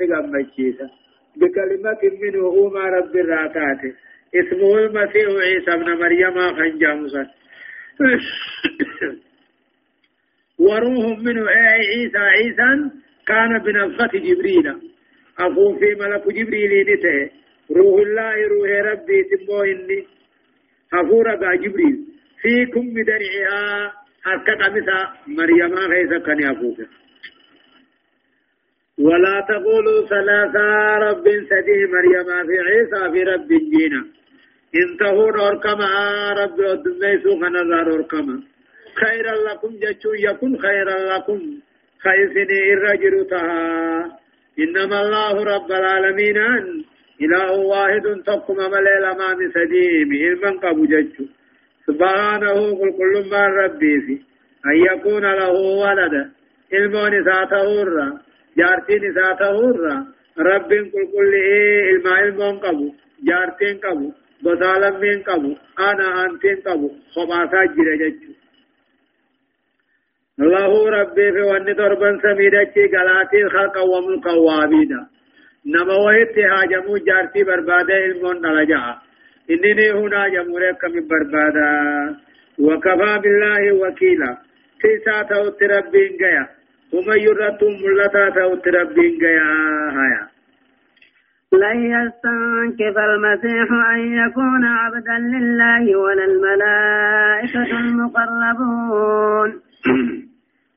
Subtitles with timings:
[0.00, 0.86] تغمچيسا
[1.36, 3.82] بكلمة منه أوما رب الراتات.
[4.34, 7.22] اسمه المسيح عيسى ابن مريم خنجامسا
[10.58, 12.70] وروح منه أي عيسى عيسى
[13.26, 14.66] كان بنفخة جبريل.
[15.38, 17.30] أخو في ملك جبريل نته
[17.76, 20.06] روح الله روح ربي تمو إني.
[21.26, 21.96] ربا جبريل.
[22.42, 23.92] فيكم بدرعها.
[24.24, 24.98] حركة أمسا
[25.28, 26.78] مريم غيث كان أخوك
[29.00, 30.64] ولا تقولوا ثلاثة
[31.08, 34.02] رب سديه مريم في عيسى في رب جينا.
[34.82, 35.90] انتهوا نوركما.
[36.40, 38.42] رب ودميسو خنظر نوركما
[39.00, 41.40] خيرا لكم جتشو يكون خيرا لكم.
[42.04, 44.18] خيسني الرجل تها.
[44.58, 46.38] إنما الله رب العالمين.
[47.24, 51.24] إله واحد تقم مليل أمام سديم إلمن قبو جتشو.
[51.86, 54.16] سبحانه قل كل ما ربي في.
[54.66, 56.30] أن يكون له ولدا
[56.74, 62.94] إلمون ساته الرّ جارتين ساته الرّ رب كل كل إيه إلمون قبو
[63.28, 64.12] جارتين قبو
[64.44, 68.32] بسالم من قبو أنا أنتين قبو خباسا جرى جتشو
[70.40, 75.00] الله ربي في وان دربن سميدتي غلاتي خلق وملك وابيدا
[75.66, 78.98] نما ويت هاجمو جارتي برباده المون نلجا
[79.50, 80.94] إنني هنا جمهور كم
[82.58, 84.36] وكفى بالله وكيلا
[84.80, 85.62] تيسا توت
[86.20, 86.59] گيا
[86.92, 89.50] وما يرتم ملتا توت ربين گيا
[89.98, 90.30] هيا
[91.52, 99.60] لن يستنكف المسيح أن يكون عبدا لله ولا الملائكة المقربون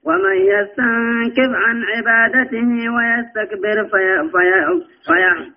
[0.03, 4.45] ومن يستنكف عن عبادته ويستكبر في في
[5.05, 5.52] في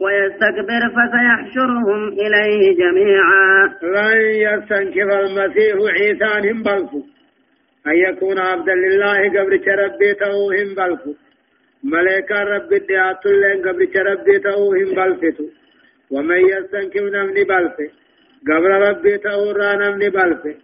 [0.00, 7.02] ويستكبر فسيحشرهم إليه جميعا لن يستنكف المسيح عيسى بلفو
[7.86, 11.14] أن يكون عبدا لله قبل ربيته هم بلفو.
[11.84, 15.44] ملائكة رب الدعاة لين قبل ربيته هم بلفتو.
[16.10, 17.90] ومن يستنكف نمني بلفه
[18.48, 20.54] قبل ربيته را نمني بلفه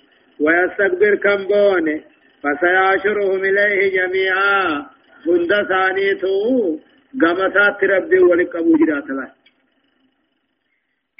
[0.41, 2.00] ويستكبر كم بونه
[2.43, 4.87] فسيعشرهم إليه جميعا.
[5.26, 6.78] هند ثانيتو.
[7.22, 9.31] قمسات ربي ولقبو جرات الله.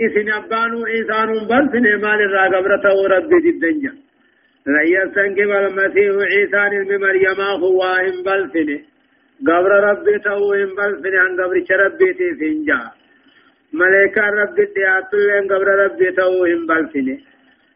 [0.01, 4.06] إسن أبانو إيسان بل سنمال الراقبرة ربي جدا
[4.67, 8.81] لا يستنكب المسيح عيسى ابن مريم هو إن بل سنه
[9.49, 12.81] قبر ربي تو إن بل سنه عن قبر ربي تسنجا
[13.73, 17.19] ملائكة ربي ديات لين قبر ربي تو إن بل سنه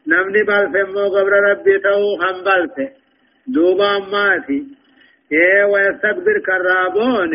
[0.07, 2.91] نمني بل سمو قبر ربي تو هم بل سنه
[3.47, 4.59] دوبا ماتي
[5.31, 7.31] إيه ويستكبر كرابون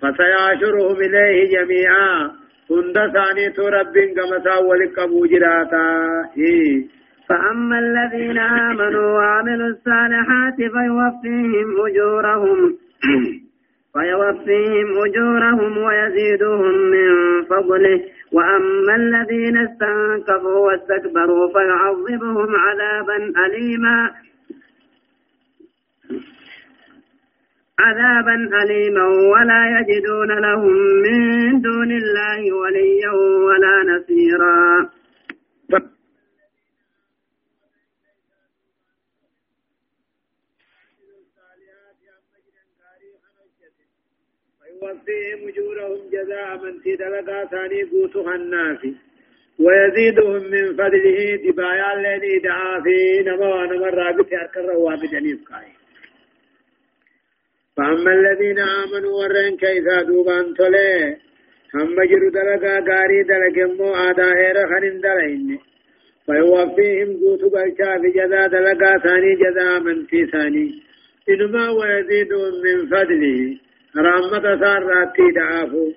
[0.00, 2.30] فسيعشرهم إليه جميعا
[2.70, 3.46] هند ثاني
[3.76, 5.86] رب كما ولك أبو جراتا
[6.38, 6.99] إيه
[7.30, 12.76] فأما الذين آمنوا وعملوا الصالحات فيوفيهم أجورهم
[13.94, 17.08] فيوفيهم أجورهم ويزيدهم من
[17.44, 18.00] فضله.
[18.32, 24.10] وأما الذين استنكفوا واستكبروا فيعذبهم عذابا أليما.
[27.78, 29.04] عذابا أليما.
[29.04, 33.10] ولا يجدون لهم من دون الله وليا
[33.46, 34.99] ولا نصيرا.
[44.90, 48.78] ويوفيهم أجورهم جزاء من تدلقا ثاني قوتها الناس
[49.58, 55.80] ويزيدهم من فضله دبايا الذي دعا في نمو نمر رابط أركر روابط جنيف قائم
[57.76, 61.16] فأما الذين آمنوا ورن كيسا دوبان تولي
[61.74, 65.58] هم جرو دلقا غاري دلقمو آدا هير خنين دلين
[66.26, 70.82] فيوفيهم قوتو بلشا في جزا دلقا ثاني جزا من في ثاني.
[71.28, 73.58] إنما ويزيدهم من فضله
[73.96, 75.92] رحمة ساراتي دعافو.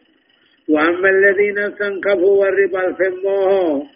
[0.70, 3.88] وأما الذين استنكفوا والربا الفموه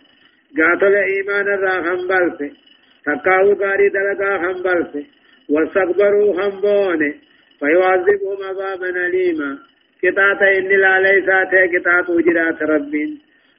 [0.57, 2.51] قاتل إيمان الراخم بلفه
[3.05, 5.05] تقاو غاري دلقا هم بلفه
[5.49, 7.13] واستكبروا هم بونه
[7.59, 9.57] فيعذبهم عذابا أليما.
[10.01, 11.29] كتات إن لا ليس
[11.73, 12.93] كتات وجرات رب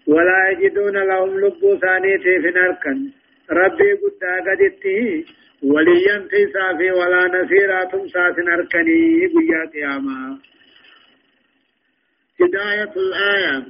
[0.07, 2.99] ولا يجدون لهم لب ثاني في نركن.
[3.51, 5.25] ربي قد قدته
[5.63, 10.39] وليا في صافي ولا نصيرا تمسا نركني قيا قياما.
[12.41, 13.67] هداية الآية.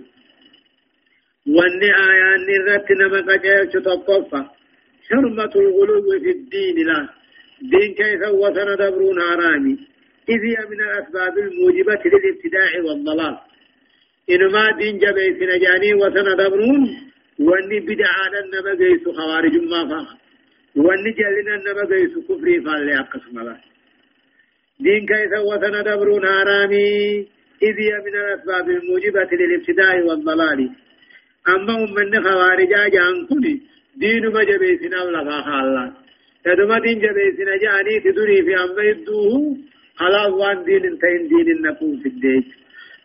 [1.47, 4.45] وان آية نرت نمك جيش تطفى.
[5.11, 7.09] حرمة الغلو في الدين لا.
[7.63, 9.79] دين كيف وثن دبرون هرامي
[10.29, 13.39] إذ هي من الأسباب الموجبة للابتداع والضلال.
[14.31, 16.83] إنما دين جبه سنجاني وسندبرون
[17.39, 20.28] واني بدعانا نما قيس خوارج ما فاها
[20.87, 23.59] واني جلنا نما قيس كفري فالي أقسم الله
[24.85, 26.89] دين كيس وسندبرون هرامي
[27.67, 30.61] إذ هي من الأسباب الموجبة للابتداء والضلال
[31.49, 33.55] أما من خوارجا جان كني
[34.03, 35.85] دين ما جبيسنا ولا خالا
[36.45, 39.57] تدما دين جبيسنا جاني تدري في أما يدوه
[40.01, 42.45] على وان دين انتين دين النقوم في الديج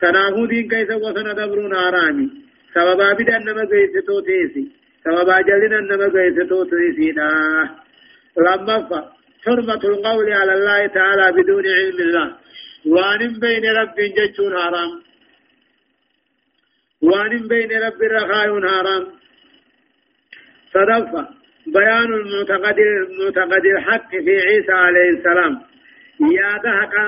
[0.01, 2.27] تناهو دين كيف وسن دبرون آرامي
[2.75, 7.11] سببا بدا نما قيستو تيسي سببا جلنا نما قيستو تيسي
[8.37, 8.77] لما
[9.45, 12.27] حرمة القول على الله تعالى بدون علم الله.
[12.85, 14.91] وان بين رب جتون حرام.
[17.01, 19.03] وان بين رب رخاء حرام.
[20.73, 21.27] صدفة
[21.67, 25.53] بيان المعتقد المعتقد الحق في عيسى عليه السلام.
[26.39, 27.07] يا دهقا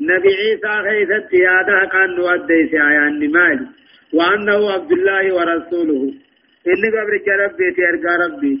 [0.00, 3.66] نبي عيسى خيثت يا دهقا نودي سيان مالي
[4.12, 6.14] وأنه عبد الله ورسوله.
[6.66, 7.14] إني قبل
[7.44, 8.54] ربي تيرقى ربي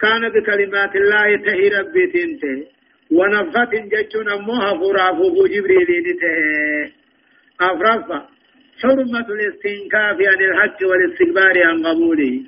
[0.00, 2.66] كان بكلمات الله تهي ربي تنته
[3.10, 6.36] ونفخة جتون أموها فرافه جبريل نته
[7.60, 8.28] أفرفا
[8.82, 12.42] حرمة الاستنكاف عن الحق والاستكبار عن قبوله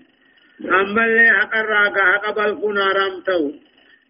[0.64, 3.52] أما اللي حق الراقة حق بلقنا رامتو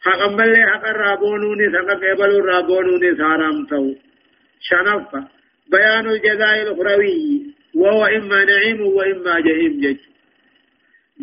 [0.04, 3.94] حق أما اللي حق الرابونوني حق قبل الرابونوني سارامتو
[4.60, 5.28] شنفة
[5.72, 6.06] بيان
[6.62, 7.42] الأخروي
[7.74, 9.98] وهو إما نعيم وإما جهيم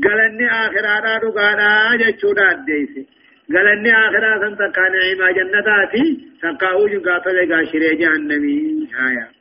[0.03, 3.07] قالني آخر آنا دقانا ججونا أديسي
[3.53, 6.06] قالني آخر آسان تقا نعيما جنتاتي
[6.42, 9.36] تقا أوجو قاتل قاشري جهنمي آية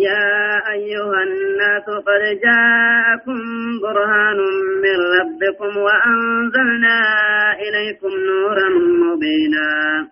[0.00, 3.40] يا أيها الناس قد جاءكم
[3.82, 4.36] برهان
[4.84, 6.98] من ربكم وأنزلنا
[7.64, 8.68] إليكم نورا
[9.04, 10.08] مبينا.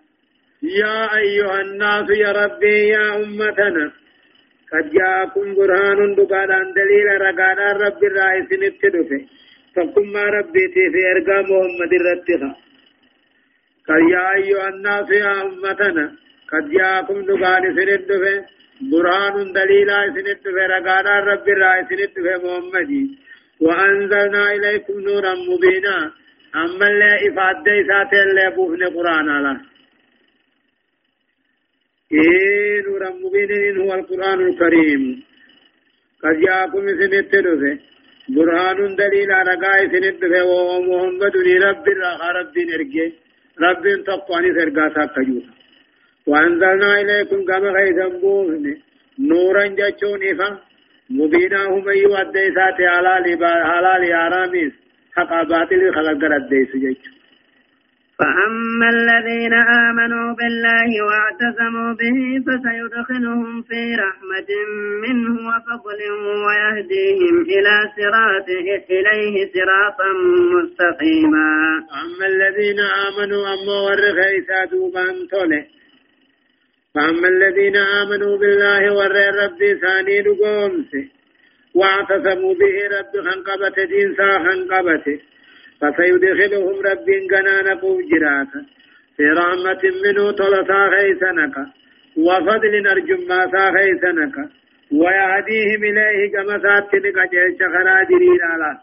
[0.63, 3.91] يا أيها الناس يا ربي يا أمتنا.
[4.73, 9.21] قد جاءكم برهان دقالان دليل رقانا رب الرئيس نتدفه
[9.75, 12.51] فقم ما ربي في إرقى محمد الرتخة
[13.87, 16.05] قد يا أيها الناس يا أمتنا
[16.51, 18.35] قد جاءكم دقال سندفه
[18.91, 22.91] برهان دليلا سندفه رقانا رب الرئيس نتدفه محمد
[23.65, 25.97] وأنزلنا إليكم نورا مبينا
[26.55, 29.57] أما اللي إفادة ساتي اللي بوفن قرآن الله
[32.13, 35.23] إيه نورا مبين هو القرآن الكريم
[36.23, 37.77] قد جاءكم سنت دفه
[38.35, 41.85] برهان دليل على قاي سنت دفه وهو محمد رب
[42.37, 43.07] رب نرجع
[43.65, 45.51] رب تقواني سرقا ساكجوها
[46.27, 48.65] وأنزلنا إليكم كما غيثا بوفن
[49.29, 50.49] نورا جاتشون إفا
[51.09, 52.77] مبينا هم أيها الديسات
[53.71, 54.73] حلال آراميس
[55.15, 57.12] حقا باطل خلق الديس جاتشون
[58.19, 64.51] فأما الذين آمنوا بالله واعتصموا به فسيدخلهم في رحمة
[65.05, 66.01] منه وفضل
[66.45, 68.49] ويهديهم إلى صراط
[68.89, 70.11] إليه صراطا
[70.55, 71.49] مستقيما.
[72.01, 75.65] أما الذين آمنوا أما ورغيسا دوبان توله
[76.95, 80.91] فأما الذين آمنوا بالله ور رب ثاني لقومس
[81.75, 85.19] واعتصموا به رب خنقبت دين سا خنقبته
[85.83, 87.79] فسيدخلهم رب جنان
[88.11, 88.61] جراتا
[89.17, 91.55] في رحمة منه طلسا خيسنك.
[92.17, 94.35] وفضل نرجم ما سا خيسنك.
[94.91, 98.77] ويهديهم إليه كما ساتنك جيش خراجرين على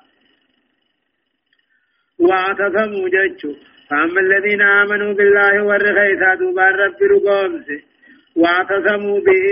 [2.18, 3.52] واعتصموا جيشو
[3.90, 7.68] فأما الذين آمنوا بالله والرخيسا دوبان رب رقومس.
[8.36, 9.46] واعتصموا به.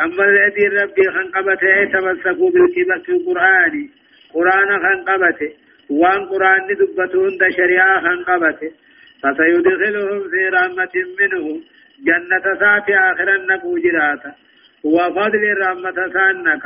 [0.00, 3.88] أما الذي ربي خنقبته تمسكوا بالكبس القرآن.
[4.34, 5.63] قرآن خنقبته.
[5.90, 8.70] وان قرآن دبتون دا شريعة خنقبته
[9.22, 11.60] فسيدخلهم في رحمة منه
[12.06, 14.34] جنة سات آخرا نبو جراتا
[14.84, 16.64] وفضل رحمة سانك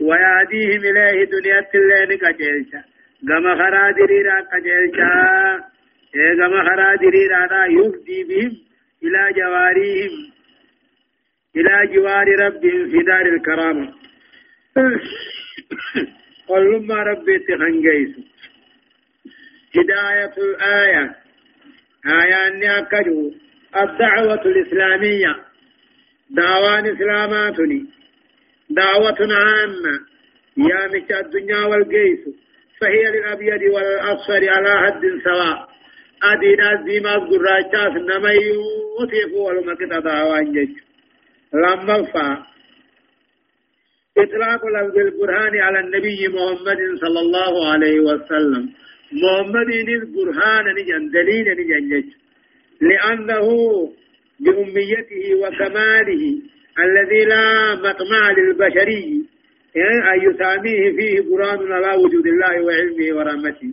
[0.00, 2.82] ويهديهم إليه دنيا اللين كجيشا
[3.28, 5.10] كما خرا دريرا كجيشا
[6.14, 8.52] إيه كما خرا دريرا يفدي بهم
[9.04, 10.32] إلى جواريهم
[11.56, 13.94] إلى جوار ربهم في دار الكرامة
[16.48, 18.22] قل ما ربي تخنجيسو
[19.76, 21.16] هداية الآية.
[22.06, 23.30] آية أني أكدوا
[23.76, 25.36] الدعوة الإسلامية.
[26.30, 27.86] دعوان إسلاماتني.
[28.70, 29.94] دعوة عامة.
[30.56, 32.20] يا مش الدنيا والقيس
[32.80, 35.68] فهي للأبيض والأصفر على حد سواء.
[36.22, 38.56] أدينا زيما قراشاس نمي
[39.00, 40.70] وطيفوا ولمكت دعوان جج
[41.54, 42.42] لما فا
[44.18, 48.72] إطلاق لفظ القرآن على النبي محمد صلى الله عليه وسلم.
[49.12, 52.04] محمد البرهان نجن دليل نجن
[52.80, 53.46] لأنه
[54.40, 56.22] بأميته وكماله
[56.84, 59.24] الذي لا مطمع للبشري
[60.12, 63.70] أن يساميه فيه برهان على وجود الله وعلمه ورحمته.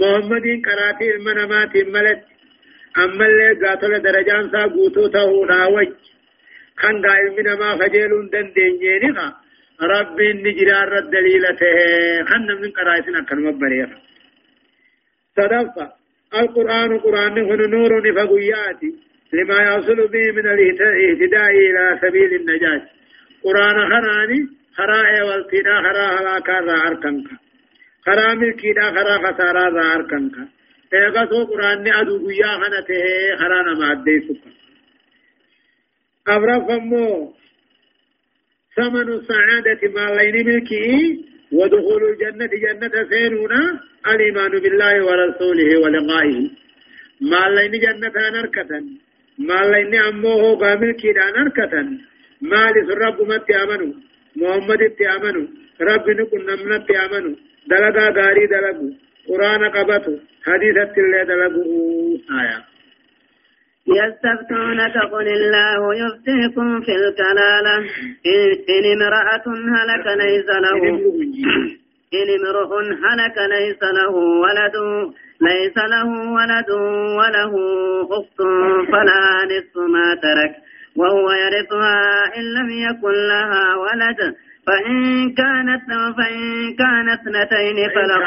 [0.00, 2.22] محمد قراتي المنامات ملت
[2.98, 5.88] أما اللي قاتل درجان سا قوتو تهو ناوج
[6.80, 9.16] كان قائل من ما خجلون دندين
[9.92, 11.76] رب نجرار الدليلته
[12.28, 13.88] خن من قرائتنا كان مبريخ
[15.36, 15.92] صدفة
[16.34, 18.90] القرآن قرآن هن نور فقياتي
[19.32, 22.82] لما يصل به من الاهتداء إلى سبيل النجاة.
[23.44, 24.40] قرآن خراني
[24.76, 27.28] خراء والتنا خراء هلاكا را أركنك.
[28.06, 30.36] خراء ملكينا خراء خسارا را أركنك.
[30.94, 33.04] ايغا سو قرآن أدو قيا خنته
[33.40, 34.50] خرانا ما سكا
[36.28, 37.34] أبرا فمو
[38.76, 46.50] ثمن السعادة ما لين ملكي ودخول الجنة جنة سينونا الإيمان بالله ورسوله ولقائه.
[47.20, 48.70] ما لين جنة نركة
[49.38, 51.74] ما لين أمه قامل كيدا نركة
[52.50, 53.92] ما لسرب مت أمنوا.
[54.36, 55.46] محمد اتيامنوا
[55.80, 57.36] رب نكون نمنا اتيامنوا
[57.70, 58.92] دلقا غاري دلقوا.
[59.28, 60.18] قرآن قبطوا.
[60.46, 62.18] حديثة اللي دلقوا.
[62.40, 62.73] آية.
[63.88, 67.76] يستفتونك قل الله يفتيكم في الكلالة.
[68.74, 70.78] إن امرأة هلك ليس له
[72.14, 74.14] إن امرؤ هلك ليس له
[74.44, 74.76] ولد
[75.40, 76.70] ليس له ولد
[77.18, 77.52] وله
[78.10, 78.38] أخت
[78.92, 80.54] فلا نصف ما ترك.
[80.96, 81.98] وهو يرثها
[82.36, 84.34] إن لم يكن لها ولد.
[84.66, 85.82] فإن كانت
[86.16, 88.22] فإن كانت اثنتين فله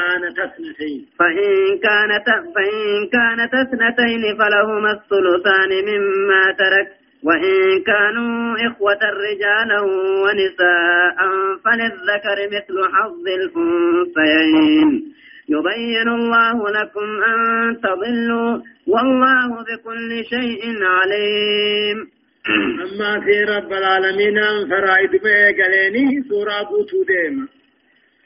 [1.19, 6.87] فإن كانت فإن كانت اثنتين فلهما الثلثان مما ترك.
[7.23, 9.81] وإن كانوا إخوة رجالا
[10.23, 11.17] ونساء
[11.65, 15.13] فللذكر مثل حظ الأنثيين.
[15.49, 17.39] يبين الله لكم أن
[17.81, 22.16] تضلوا والله بكل شيء عليم.
[22.49, 24.37] أما في رب العالمين
[24.69, 25.11] فرائد
[25.59, 27.47] قليني سورة بوتو ديما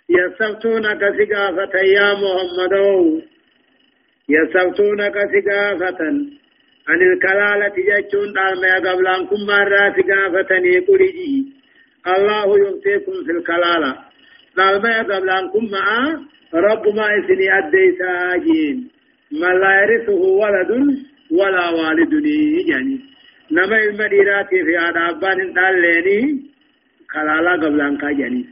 [0.10, 2.76] يستفتونك سقافة يا محمد
[4.30, 6.00] يستفتونك سقافة
[6.90, 11.46] عن الكلالة جتشون دالما قبل أنكم مرة سقافتني قريجي
[12.08, 13.96] الله يؤتيكم في الكلالة
[14.58, 18.78] دالما قبل أنكم معا رب ما إسني أدي ساجين
[19.32, 20.72] ما لا يرثه ولد
[21.32, 22.14] ولا والد
[22.72, 23.12] يعني
[23.52, 26.20] نما المديرات في آدابان تاليني
[27.14, 28.46] خلالا قبلان كاجاني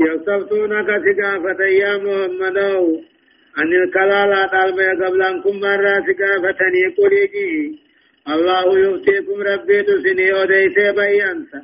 [0.00, 2.58] يصفتونك سقافة يا محمد
[3.60, 7.78] أن الكلالا تالما قبلان كم مرة سقافتني قوليجي
[8.34, 11.60] الله يفتيكم ربي تسني وديس بيانسا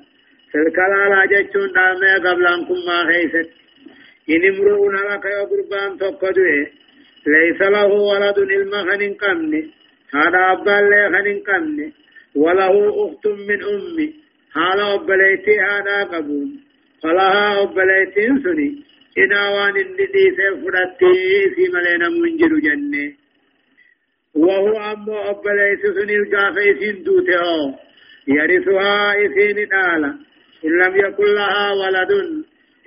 [0.53, 3.51] سلكلالا جتشون تالما قبلان كم ما خيست
[4.33, 6.67] إن امرؤون لك يا قربان تقدوه
[7.35, 9.78] ليس له ولد المخن قمني
[10.15, 11.93] هذا أبا اللي خنين قمني
[12.35, 12.75] وله
[13.05, 14.15] أخت من أمي
[14.57, 16.49] هذا أبليتي هذا قبول
[17.03, 18.83] فلها أبليتي سني
[19.19, 23.13] إنا وان الندي سيفرتي في ملينا منجر جنة
[24.35, 27.79] وهو أمو أبليتي سني القافي سندوته
[28.29, 30.11] يرثها إثين تعالى
[30.65, 32.13] إن لم يكن لها ولد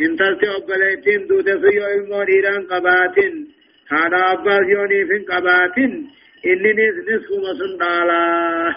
[0.02, 3.48] إن تلت أبليتين دوته سيو الموريران قباتين
[3.90, 6.10] هذا أبا يوني فين قباتين
[6.46, 8.76] إنني نصف مسندالا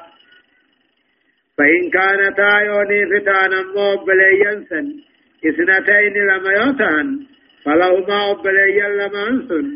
[1.59, 4.87] فإن كانتا يوني فتان أمو بليا سن
[5.49, 7.06] اثنتين لما يوتان
[7.64, 9.66] فلهما أبليا لما أنسن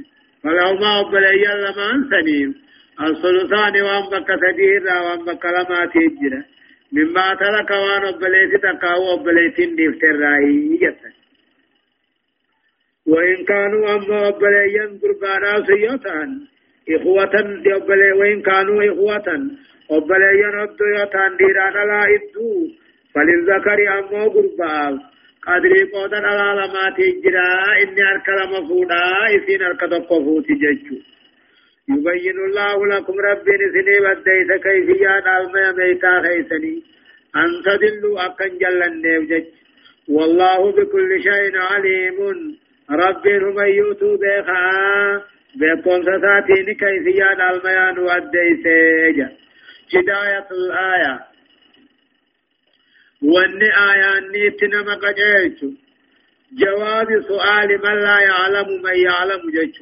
[0.44, 2.54] فلهما أبليا لما أنسنيم
[3.00, 6.42] الثلثان وان بك سدير وان بك لما تجرى
[6.92, 11.10] مما ترك وان أبليت تقاو أبليتين دفتر رأي جتا
[13.06, 16.30] وإن كانوا أمو أبليا قربانا سيوتان
[16.96, 17.34] إخوة
[17.66, 19.28] دبل وإن كانوا إخوة
[19.90, 22.48] وبل ينبت يتان ديران لا إدو
[23.14, 24.98] فللذكر أمو قربا
[25.46, 27.48] قدري قودا على ما تجرى
[27.82, 29.02] إني أركل مفودا
[29.36, 30.96] إسين أركض قفوت ججو
[31.88, 36.82] يبين الله لكم ربي نسني بديت كيفيات الميا ميتا خيسني
[37.36, 39.44] أن تدلوا أكن جل النيوجج
[40.08, 42.18] والله بكل شيء عليم
[42.90, 43.56] ربي هم
[44.22, 49.28] بخا بيكون ساتين كيفية الميان والديسيجا
[49.94, 51.20] هداية الآية
[53.22, 55.64] وان آية نيتنا مقجيش
[56.52, 59.76] جواب سؤال من لا يعلم من يعلم جيش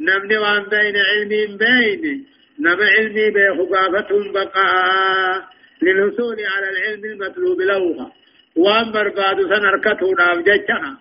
[0.00, 2.26] نمني وان بين علمي بين
[2.60, 5.48] نم علمي بخبافة بقاء
[5.82, 8.12] للحصول على العلم المطلوب لوها
[8.56, 10.98] وان برباد سنركته ناف جيشها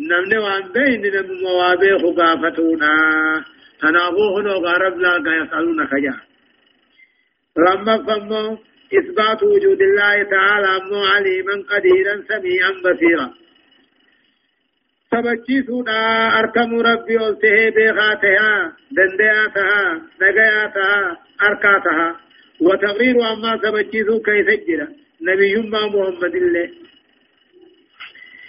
[0.00, 2.92] نمني وان بين نم موابي خبافتنا
[3.82, 6.16] تنابوه نو غرب لا يسألون خجا.
[7.56, 8.58] لما فمو
[8.98, 13.28] إثبات وجود الله تعالى مو عليما قديرا سميعا بصيرا.
[15.12, 15.98] سبچيسونا
[16.38, 22.16] أركم ربي ألته بيغاتها دندياتها نغياتها أركاتها.
[22.60, 24.88] وتقرير أما سبجيثو كيف جرى؟
[25.22, 26.81] نبي ما محمد الله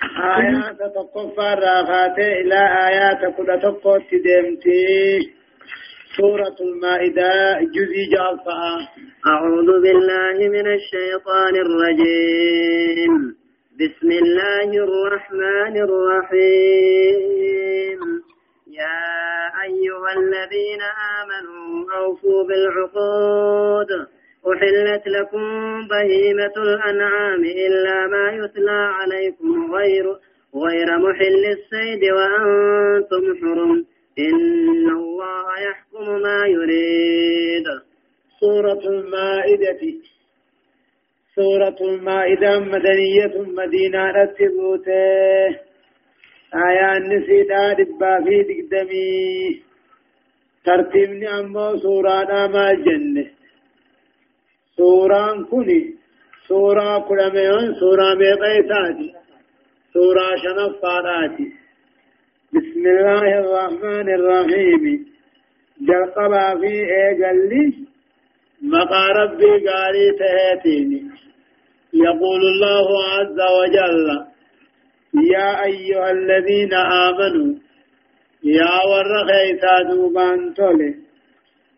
[0.03, 5.19] آيات تقفى الراغات إلى آيات كل تقوت ديمتي
[6.17, 8.61] سورة المائدة جزي جالفة
[9.27, 13.13] أعوذ بالله من الشيطان الرجيم
[13.79, 17.99] بسم الله الرحمن الرحيم
[18.67, 19.03] يا
[19.67, 20.81] أيها الذين
[21.19, 23.89] آمنوا أوفوا بالعقود
[24.51, 25.43] أحلت لكم
[25.87, 30.05] بهيمة الأنعام إلا ما يتلى عليكم غير
[30.55, 33.85] غير محل السيد وأنتم حرم.
[34.19, 37.65] إن الله يحكم ما يريد.
[38.39, 39.81] سورة المائدة.
[41.35, 45.47] سورة المائدة مدنية مدينة رتبوته
[46.55, 49.61] آية النسيدة دبا في دقدمي.
[50.65, 53.42] ترتيبني أمو سورة ما الجنة.
[54.83, 55.81] سوران كني
[56.47, 59.09] سورة كلميون سورة ميقيتاتي
[59.93, 61.47] سورة شنفاراتي
[62.53, 64.83] بسم الله الرحمن الرحيم
[65.87, 67.65] جلقبا في ايقلي
[68.73, 71.01] مقا ربي قالي تهيتيني
[71.93, 74.07] يقول الله عز وجل
[75.33, 76.73] يا أيها الذين
[77.07, 77.53] آمنوا
[78.43, 81.02] يا ورخيتا دوبان تولي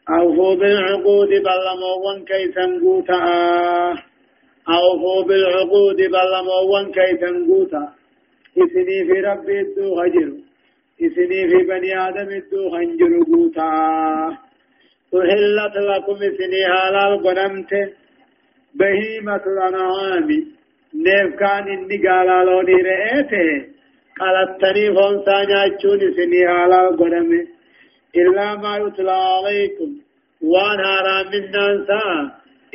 [0.09, 3.19] أوفوا بالعقود بلموان كيسا قوتا.
[4.69, 7.83] أوفوا بالعقود بلموان كيسا قوتا.
[8.57, 10.29] إسني في ربي الدو هجر.
[11.01, 13.69] إسني في بني آدم الدو هنجر قوتا.
[15.15, 17.71] أحلت لكم إسني حلال قنمت
[18.75, 20.29] بهيمة الأنعام.
[21.05, 23.49] نيف كان إني قالا لوني رئيته
[24.19, 27.54] قالتني فونسا ناچون إسني حلال قنمت
[28.21, 29.89] إلا ما يتلى عليكم.
[30.41, 32.05] وأن حرام من نانسا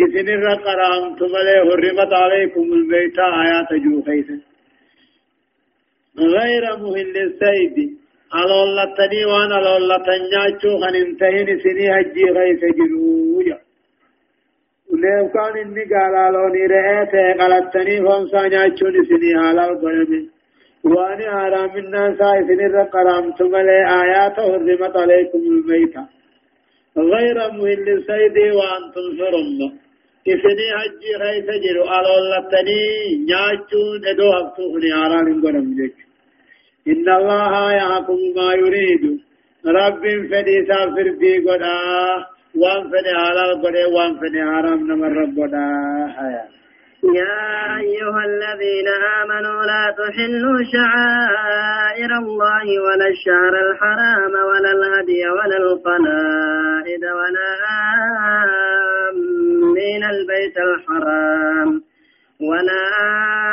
[0.00, 4.36] إذن الرقرام تملي حرمت عليكم البيت آيات جو خيسا
[6.36, 8.00] غير مهل السيد.
[8.38, 13.58] على الله تني وأنا على الله تنجاچو خن انتهين سني حجي خيس جروجا
[14.90, 20.20] ولو كان إني قال لوني رأيته قلتني فمسا ناچون سني حلال قلمي
[20.84, 26.02] وأن حرام الناس إذن الرقرام تملي آيات حرمت عليكم الميتة
[26.96, 29.58] غير مهل السيد وأنتم حرم.
[30.28, 32.82] إذن حجي خيس جرو على الله تني
[33.28, 35.96] نياچون إدو حفتوخني حرام قرم جيك.
[36.88, 39.04] إن الله يحكم ما يريد.
[39.66, 41.76] رب فدي سافر في قدا
[42.60, 45.66] وان فدي حلال قدا وان فدي حرام نمر رب قدا
[46.16, 46.59] حياه
[47.04, 48.88] يا أيها الذين
[49.22, 57.50] آمنوا لا تحلوا شعائر الله ولا الشهر الحرام ولا الهدي ولا القلائد ولا
[59.10, 61.82] آمين البيت الحرام
[62.40, 62.82] ولا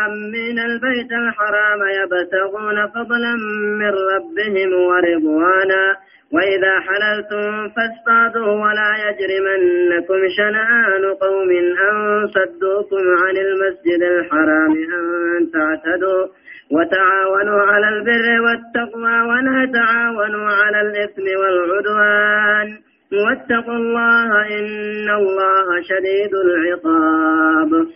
[0.05, 3.36] آمين البيت الحرام يبتغون فضلا
[3.79, 5.95] من ربهم ورضوانا
[6.34, 11.50] وإذا حللتم فاصطادوا ولا يجرمنكم شنآن قوم
[11.90, 16.28] أن صدوكم عن المسجد الحرام أن تعتدوا
[16.72, 22.78] وتعاونوا على البر والتقوى ولا تعاونوا على الإثم والعدوان.
[23.13, 27.88] واتقوا الله إن الله شديد العقاب.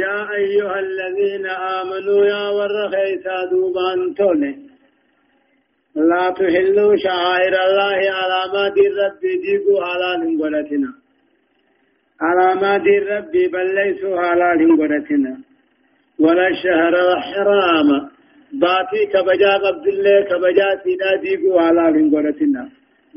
[0.00, 4.73] يا أيها الذين آمنوا يا ورخيسا دوبان تولي.
[5.96, 10.90] لا تحلوا شعائر الله علامات الرب ديقوا حلال قلتنا
[12.20, 15.34] علامات الرب بل ليسوا حلال قلتنا
[16.18, 17.88] ولا الشهر الحرام
[18.52, 22.68] باتي كبجا قبض الله كبجا سيدا ديقوا حلال قلتنا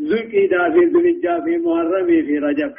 [0.09, 2.73] ذكي دا في ذلجا في محرم في رجب.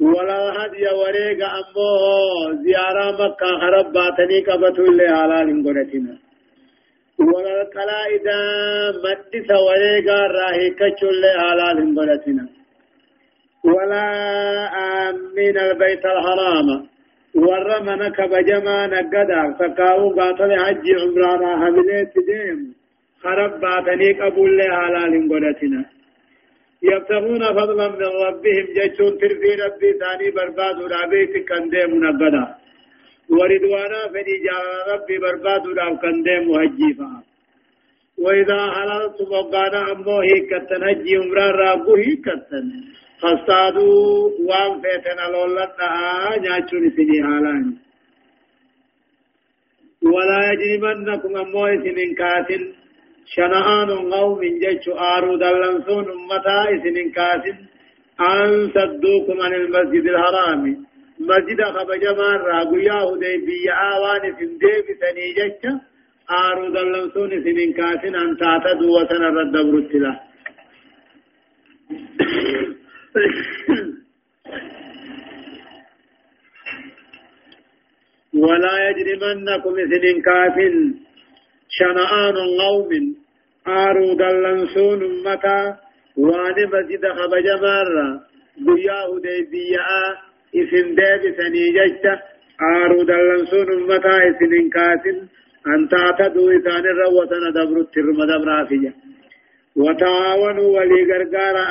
[0.00, 1.88] ولا هدي وريق أمو
[2.64, 6.25] زيارة مكة خرب باتني كبتوا اللي حلال قلتنا
[7.18, 8.26] ولا قلائد
[9.04, 12.48] مد سواليغا راهي كچول حلال بلتنا
[13.64, 14.06] ولا
[15.08, 16.68] آمين البيت الحرام.
[17.34, 22.74] ورمنا كبجما نقدا فكاو قاتل حج عمرانا حملت ديم.
[23.22, 25.84] خرب باتني قبول حلال بلتنا
[26.82, 28.66] يبتغون فضلا من ربهم.
[28.76, 32.44] جيشون ترفي ربي ثاني برباد رابيت كنديم نقدا
[33.30, 37.22] ورضوانا فدي جال ربي برباد راو كندم مهجيفا
[38.18, 42.66] وإذا حللت وقانا أمو هيكتن هجي عمران رابو هيكتن.
[43.20, 45.90] فاستادوا وان فيتنا لولتا
[46.42, 47.64] نياچون سني حالان.
[50.02, 52.62] ولا يجرمنكم أمو سنين كاتن
[53.34, 57.56] شنآن قوم جيش آرو دلنسون أمتا سنين كاتن
[58.20, 60.62] أن صدوكم عن المسجد الحرام.
[61.20, 65.64] مسجد خبج مرة قياه دي بي آوان سندي بسني جتش
[66.30, 70.20] آرو دلنسون سنين كاسن أن تعتدوا وسن الرد برتلا.
[78.34, 80.94] ولا يجرمنكم سنين كاسن
[81.68, 82.90] شنآن قوم
[83.66, 85.74] آرو دلنسون متى
[86.16, 88.08] وان مسجد خبج مرة
[88.66, 89.76] قياه دي بي
[90.60, 92.04] اسم ديب سني ججت
[92.74, 95.18] آرو دلنسون امتا اسن انكاسن
[95.72, 98.92] أن تعتدوا إسان الروة دبر الترم دبر آفية
[99.76, 101.64] وتعاونوا ولي غرغارا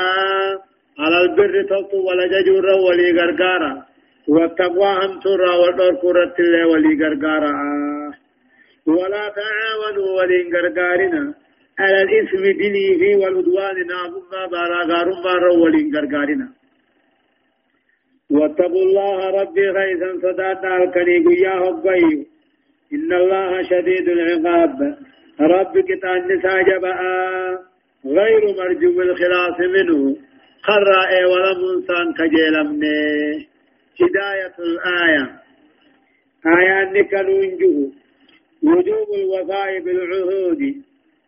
[0.99, 3.71] على البر تلتو ولا ججور ولي غرغارا
[4.27, 7.53] والتقوى هم ترى والدور كرة الله ولي غرغارا
[8.87, 11.23] ولا تعاونوا ولي غرغارنا
[11.79, 16.47] على الإثم دليه والعدوان نابما بارا غارما ولي غرغارنا
[18.31, 22.25] واتقوا الله ربي غيثا صداتا الكني قياه الضيو
[22.93, 24.97] إن الله شديد العقاب.
[25.39, 27.01] ربك تأنسا جباء
[28.05, 30.15] غير مرجو الخلاص منه.
[30.63, 32.97] قرأ ولم انسان كجيلمني
[34.01, 35.25] هداية الآية.
[36.57, 37.75] آية نكنونجه
[38.63, 40.61] وجوب الوفاء بالعهود.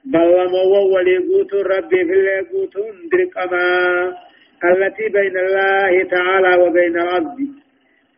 [0.06, 2.74] بل ومولي قوت ربي في اللي قوت
[3.12, 4.27] درقما
[4.64, 7.38] التي بين الله تعالى وبين العبد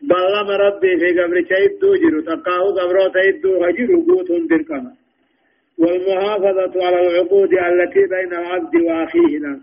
[0.02, 4.94] بلما ربي في قبر شيدو جرو تقاه قبر تيدو هجرو قوت دركما
[5.80, 9.60] والمحافظة على العقود التي بين العبد وأخيه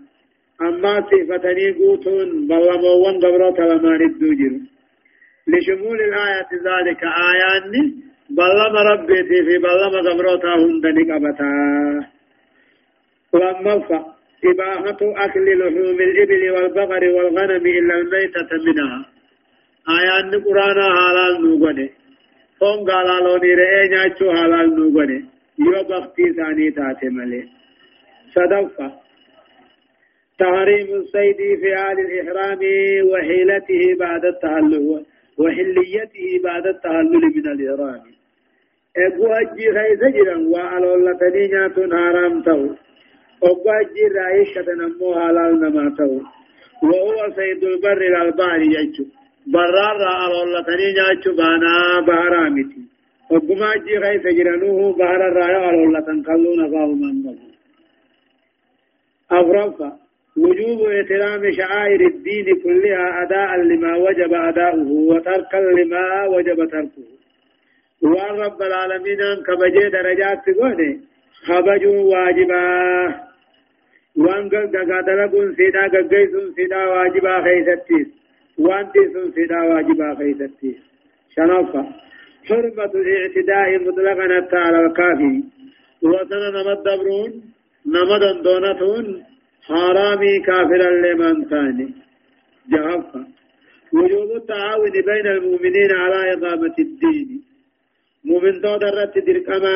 [0.61, 2.07] أما صفتني قوت
[2.49, 4.53] بلما وان قبر تلمان الدوجر
[5.47, 7.73] لشمول الآية ذلك آيان
[8.29, 11.51] بلما ربي في بلما قبر تهون دنك أبتا
[13.33, 19.05] لما فأ إباحة أكل لحوم الإبل والبقر والغنم إلا الميتة منها.
[19.89, 21.89] آيان قرآن حلال نوغني.
[22.59, 25.25] فون قالا لوني رئي ناتشو حلال نوغني.
[25.59, 27.43] يو بختي ثاني تاتي ملي.
[28.35, 28.91] صدفة
[30.39, 32.59] تحريم الصيد في آل الإحرام
[33.09, 35.05] وحيلته بعد التهلل
[35.37, 38.01] وحليته بعد التهلل من الإحرام.
[38.97, 42.86] أبو أجي خيز جرا وعلى الله تنينات حرام تهو.
[43.41, 46.21] وقا جير عيشة نمو حلال نماتو
[46.83, 49.05] وهو سيد البر الالبار يجو
[49.53, 51.73] برار على الله تني جاچو بانا
[52.07, 52.81] بهرامتي
[53.31, 57.47] وقما جي غيث جرانوه بهر الرايا على الله تنقلون فاو من بغو
[59.31, 59.89] أفرفا
[60.37, 67.05] وجوب احترام شعائر الدين كلها أداء لما وجب أداؤه وتركا لما وجب تركه
[68.01, 70.99] وان رب العالمين كبجي درجات تقول
[71.47, 73.26] خبجوا واجبا
[74.17, 78.07] وان دلقون سيدا قيسون سيدا واجبا خيستيس
[78.57, 80.79] وان تيسون سيدا واجبا خيستيس
[81.35, 81.83] شنفا
[82.47, 85.43] حرمة الاعتداء مطلقا على الكافي
[86.01, 87.31] وسنة نمد دبرون
[87.95, 89.05] نمد دونتون
[89.67, 91.87] حرامي كافرا لمن ثاني
[92.71, 93.21] جهفا
[93.93, 97.41] وجوب التعاون بين المؤمنين على إقامة الدين
[98.25, 99.75] مؤمن تودرت دركما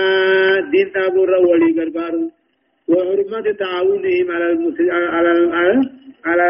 [0.71, 2.32] دين تابور ولي قربارون
[2.91, 4.91] وحرمة تعاونهم على المسل...
[4.91, 5.32] على
[6.25, 6.49] على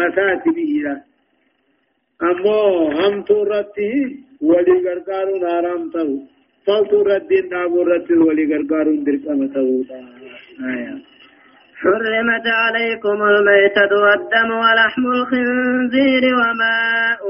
[0.00, 0.72] مساتبه
[2.22, 2.60] أما
[2.98, 3.94] هم تورته
[4.40, 6.16] ولي غرغارون آرام تهو.
[6.66, 9.76] فالتورتين دابو رتل ولي غرغارون درقم تهو.
[10.70, 10.94] آية.
[11.82, 16.76] حرمت عليكم الميتة والدم ولحم الخنزير وما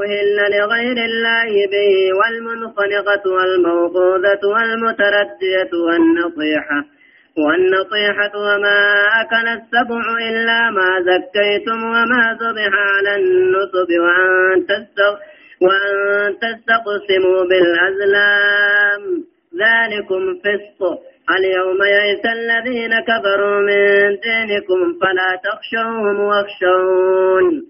[0.02, 6.97] أهل لغير الله به والمنخنقة والموقوذة والمتردية والنصيحة.
[7.36, 14.66] والنطيحة وما أكل السبع إلا ما زكيتم وما ذبح على النصب وأن
[15.60, 19.02] وأن تستقسموا بالأزلام.
[19.54, 20.98] ذلكم فسق.
[21.38, 27.62] اليوم يئس الذين كفروا من دينكم فلا تخشوهم واخشون.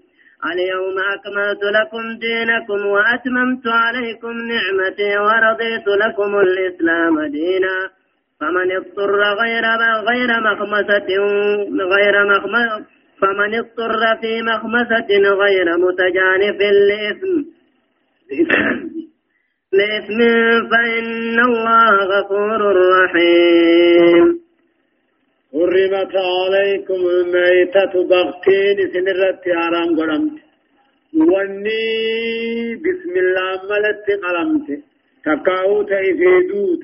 [0.51, 7.98] اليوم أكملت لكم دينكم وأتممت عليكم نعمتي ورضيت لكم الإسلام دينا.
[8.39, 9.63] فمن اضطر غير
[10.09, 11.09] غير مخمسة
[11.95, 12.85] غير مخمسة
[13.21, 15.09] فمن اضطر في مخمسة
[15.43, 17.43] غير متجانف لإثم.
[19.73, 20.19] لإثم
[20.71, 22.61] فإن الله غفور
[23.03, 24.39] رحيم.
[25.53, 30.39] حرمت عليكم الميتة بغتين سنرت عرام قرمت.
[31.13, 34.83] واني بسم الله ملت قلمت
[35.25, 36.83] تقاوت إفيدوت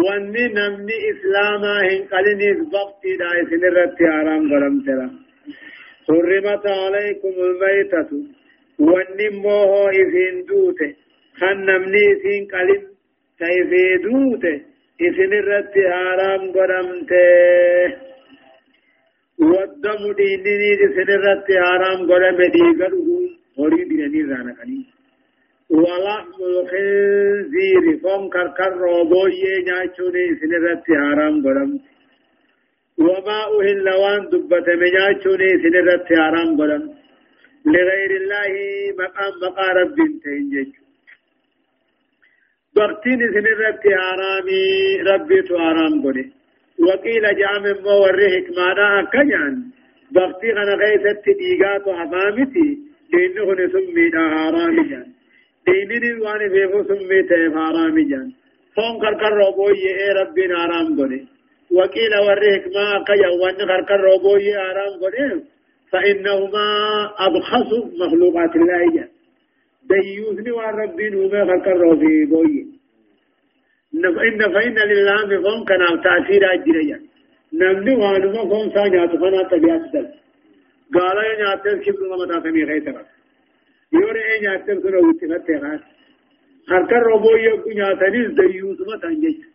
[0.00, 5.08] wanni namni islaamaa hin qaliniif baqtiidha isin irratti haaraam godhamtera
[6.08, 8.10] حرمت عليكم الميتة
[8.78, 10.90] والنموه إذن دوته
[11.40, 12.82] خنمني إذن قلم
[13.42, 13.70] كيف
[14.04, 14.56] دوته
[15.00, 17.96] إذن الرد حرام قرمته
[19.50, 23.08] والدم دينني إذن الرد حرام قرم ديقره
[23.58, 24.86] وريد يعني رانا قليل
[25.72, 31.90] ولحم الخنزير فم كركر روبوي نياچوني إذن الرد حرام قرمته
[32.98, 36.94] وما أهل وان دبت مجاچوني إذن الرد حرام قرمته
[37.66, 38.52] لغير الله
[38.98, 40.72] مقام مقا رب تنجج
[42.76, 44.62] بقتين سن ربي حرامي
[45.08, 46.26] ربي تو حرام قولي
[46.86, 49.54] وقيل جام مورهك مانا أكجان.
[50.14, 52.68] بقتي غنا غيثت ديغات حمامتي
[53.12, 55.08] دينه نسمي حرامي جان.
[55.66, 58.28] دينني واني بيفو سمي تيف حرامي جان
[58.76, 61.20] فون كركر روبوي اي ربي حرام قولي
[61.76, 65.42] وقيل ورهك ما أكجان وان كركر روبوي حرام قولي
[65.92, 66.66] فإنهما
[67.26, 67.70] أبخص
[68.00, 69.08] مخلوقات الله جل
[69.90, 72.66] ديوثني والربين هما فكروا في بوي
[73.94, 76.98] إن فإن لله فهم كان تأثير أجريا
[77.60, 80.06] نمني وانما فهم ساجات فنا تبيات دل
[80.94, 83.02] قال يا ناتر كبر ما
[83.92, 85.80] تاسمي خيتر يوري اي ناتر كنا وتفت راس
[86.70, 89.52] هركر روبو يو ناتنيز ديوث ما تنجي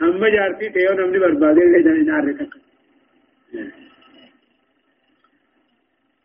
[0.00, 2.54] هم جارتي تيو نمني بربادي لے جانے نار تک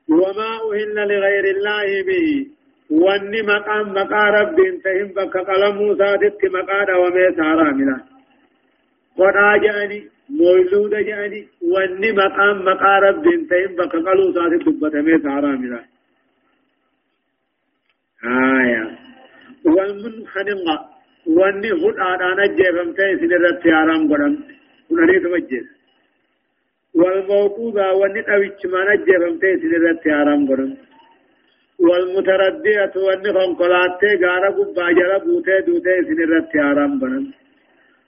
[0.09, 2.47] وما أهل لغير الله به
[2.89, 7.97] واني مقام مقا رب انتهم بك قلم موسى دت مقا ومي سارا ملا
[9.17, 15.51] قدا جاني مولود جاني واني مقام مقا رب انتهم بك قلو سادت دبت مي سارا
[15.61, 15.81] ملا
[18.25, 18.85] آية
[19.65, 20.75] والمنخنقة
[21.37, 24.33] واني هد آدانا جيبمتين سنرد سيارام قدم
[24.89, 25.67] ونريد مجيس
[26.99, 30.71] والموقوذة واني أويتش ما نجيبمتين سنرد سيارام قدم
[31.87, 37.25] والمتردية واني خنقلاتي غارة قبا جرى بوتي دوتي سنرت حرام بنن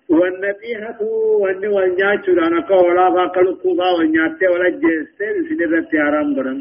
[0.10, 1.00] والنبيحة
[1.42, 6.60] واني والنياتشو دانا قولا فاقلو قوبا والنياتي ولا جيستي سنرت حرام بنن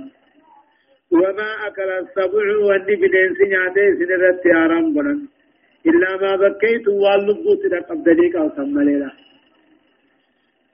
[1.12, 5.18] وما أكل السبع واني بدين سنياتي سنرت حرام بنن
[5.86, 9.10] إلا ما بكيت واللبو سنة قبدليك أو سماليلا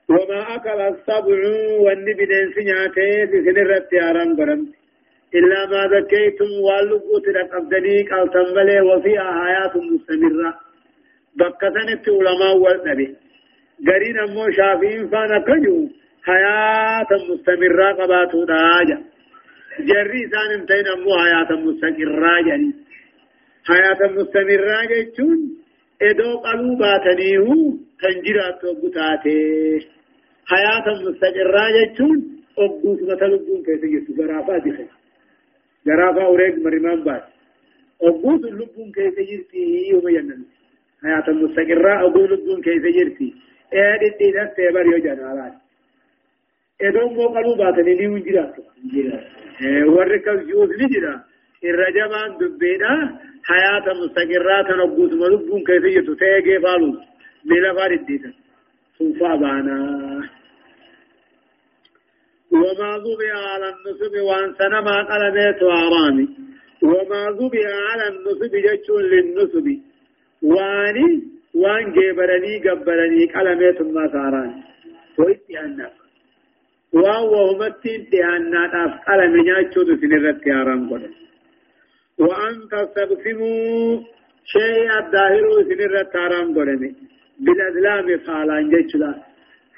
[0.08, 1.40] وما أكل السبع
[1.84, 3.08] واني بدين سنياتي
[3.46, 4.62] سنرت حرام بنن
[5.34, 10.50] إلا ما ذكيتم واللقوت لقبدني قال تنبلي وفيها حياة مستمرة.
[11.36, 13.16] بقتنت علماء والنبي.
[13.86, 15.88] قرين أمو شافين فانا كجو
[16.28, 18.98] حياة مستمرة قباتو داجا
[19.80, 22.72] جري سان انتين أمو حياة مستقرة جني
[23.68, 25.38] حياة مستمرة جيتون
[26.02, 27.48] ادو قلوباتنيه
[28.02, 29.80] تنجرات وقتاته
[30.52, 32.18] حياة مستقرة جيتون
[32.58, 34.88] أبوس مثلقون كيف يسو غرافات خير
[35.86, 37.24] جرافا أوريك مريمان بات
[38.02, 40.42] أبوس اللبون كيف يجرتي يوم ينن
[41.02, 43.34] حياة مستقرة أبوس اللبون كيف يجرتي
[43.72, 45.54] إيه دي دي نفس تيبر يو جنالات
[46.82, 47.54] إدوم مو قلو
[49.60, 51.24] ني وجرات إيه ورك الجوز نجرا
[51.64, 57.00] الرجمان دبينا حياة مستقرة أبوس ملبون كيف يجرتي تيجي فالو
[57.44, 58.32] بلا فارد ديتا
[58.98, 59.76] سوفا بانا
[62.52, 66.28] وما ذبح على النصب وان سنما قلبت وارامي
[66.82, 69.66] وما ذبح على النصب جتشون للنصب
[70.42, 71.22] واني
[71.54, 74.62] وان جبرني قبرني قلبت ما ساران
[76.96, 81.12] وان وهمتين تهانا تاف قلم نياتشون سنرت يارام قدر
[82.22, 84.00] وأن تستقسموا
[84.54, 86.80] شيء الظاهر سنرت يارام قدر
[87.44, 89.12] بالأزلام فعلان جتشلا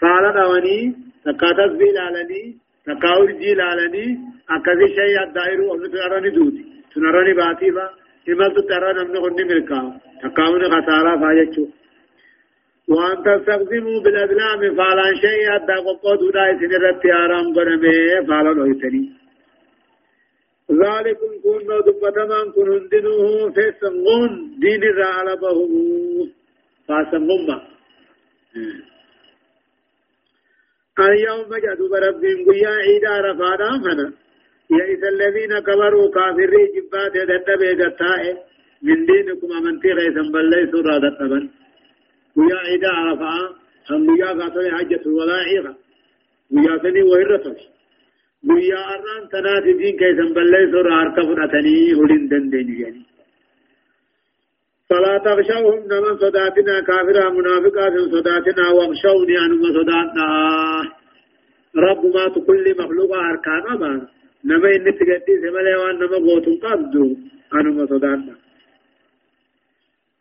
[0.00, 0.78] فعلا دواني
[1.24, 2.42] تكاتس بي لالني
[2.86, 4.06] تكاور جي لالني
[4.54, 7.86] أكذي شيء الدائر أمن تنراني دودي تنراني باتي با
[8.30, 9.86] إما تترى نمن قرني ملكاو
[10.22, 11.64] تكاون خسارة فاجتشو
[12.88, 19.02] وأن تستخدموا بالأدلام فعلان شيء أدى قد داي سنرت آرام قرمي فعلان ويتني
[20.70, 25.58] ذلكم كن دبتمان كن هندنوه فسنغون دين الرعلبه
[26.88, 27.60] فاسنغم
[30.98, 34.12] اليوم جدوا بربهم قيا عيدا رفادا فنا
[34.70, 38.34] يئس الذين كفروا كافري جبات يدتبه دتائه
[38.82, 41.40] من دينكم أمنتي غيثا بل ليسوا رادتبا.
[42.38, 43.34] قيا عيدا رفا
[43.90, 45.74] هم قيا قاتل حجة الولاعيغة
[46.54, 47.60] قيا سني وهرتش
[48.48, 53.02] قيا أران تنات دين كيسا بل ليسوا راركفرتني هلين دندين يعني.
[54.90, 60.26] فلا تغشوهم نمن صداتنا كافرا منافقات صداتنا واغشوني أنما صداتنا.
[61.76, 64.08] رب ما كل مخلوق أركان أبا
[64.44, 67.16] نما إن تقدي سمالي وان نما قوتن قبضو
[67.54, 68.34] أنا مصدانا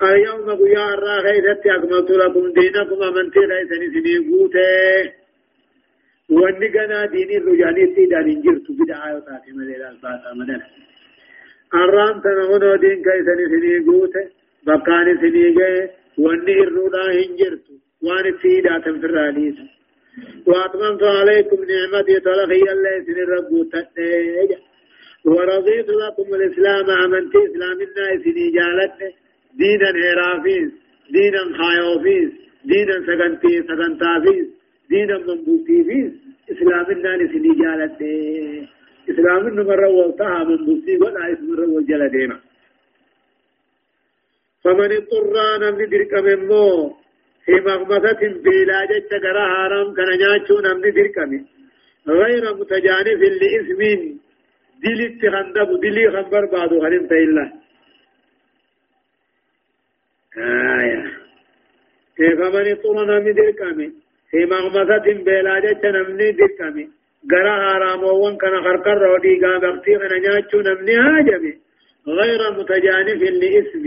[0.03, 5.13] اليوم قيا الراغي ذاتي أكملت لكم دينكم أمنتي ليسني سنين قوته
[6.29, 10.67] وأني قنا ديني رجاني سيدان انجرت بدعا يطاتي مليل الباتا مدنا
[11.73, 14.23] الرام تنهنو دين كيسني سنين قوته
[14.67, 15.89] بقاني سنين قوته
[16.23, 17.65] وأني الرودا انجرت
[18.05, 19.57] وأني سيدا تنفرانيس
[20.47, 24.57] واتممت عليكم نعمتي تلخي الله سن الرب تتنيجا
[25.25, 28.23] ورضيت لكم الإسلام أمنتي إسلام الناس
[28.55, 29.26] جالتني
[29.59, 30.71] دينا هرافيس
[31.15, 32.31] دينا خايوفيس
[32.71, 34.47] دينا سكنتي سكنتافيس
[34.89, 36.11] دينا منبوتيفيس
[36.51, 38.67] إسلام الناس جالتني
[39.11, 42.39] إسلام النمر والتها منبوتي ولا اسم الرول جلدينا
[44.63, 46.67] فمن اضطر نمني درك ممو
[47.45, 51.17] في مغمسة بلا جت كرا حرام كان نياچو نمني درك
[52.07, 53.81] غير متجانف لإثم
[54.83, 57.45] دلت خندب دلي خنبر بعد غريم تيلا
[60.37, 61.03] آية
[62.17, 63.61] فمن اضطر نمني درك
[64.31, 66.59] في مغمسة بلا جت نمني درك
[67.31, 71.53] غرا حرام وان كان خرقر ودي غا بختي كان نياچو نمني هاجمي
[72.07, 73.83] غير متجانف لإثم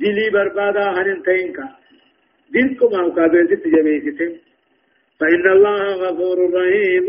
[0.00, 1.66] دلي بربادا هنن تينكا
[2.54, 4.32] دلكم أو كابيزت جبيستم
[5.20, 7.06] فإن الله غفور رحيم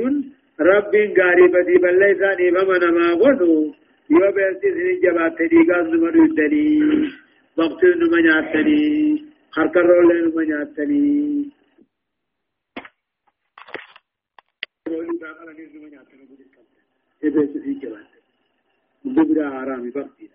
[0.69, 3.73] رب غاري بدي بلساني بمن ما غدو
[4.09, 6.69] يو بيزت سنين جبات تديقان نمر يدني
[7.57, 11.49] وقت نمر ياتني خركر رول نمر ياتني
[17.23, 18.05] إذا في جبات
[19.05, 20.29] دبرا آرامي بقتي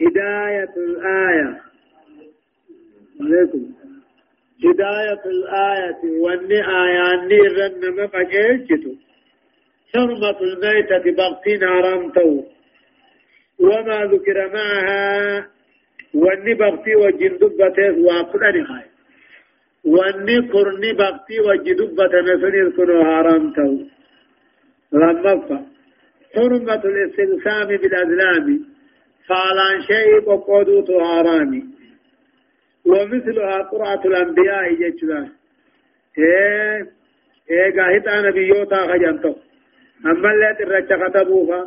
[0.00, 1.62] هداية الآية
[3.20, 3.74] عليكم
[4.64, 8.94] هداية الآية واني آياني رنم قجيجتو
[9.94, 12.44] حرمة الميتة بغتين حرامتو
[13.58, 15.46] وما ذكر معها
[16.14, 18.86] واني بغتي وجن دبته وقلني خاي
[19.84, 23.72] واني قرني بغتي وجن دبته نسني كنو حرامتو
[24.92, 25.66] لما
[26.34, 28.46] حرمة الاستقسام بالأزلام.
[29.28, 31.64] فعلان شيء بقودو تهاراني
[32.86, 35.28] ومثلها قرعة الأنبياء جتلا
[36.18, 36.86] إيه
[37.50, 39.34] إيه قاهتا نبيوتا خجنتو
[40.06, 41.60] أما اللي ترجع كتبوها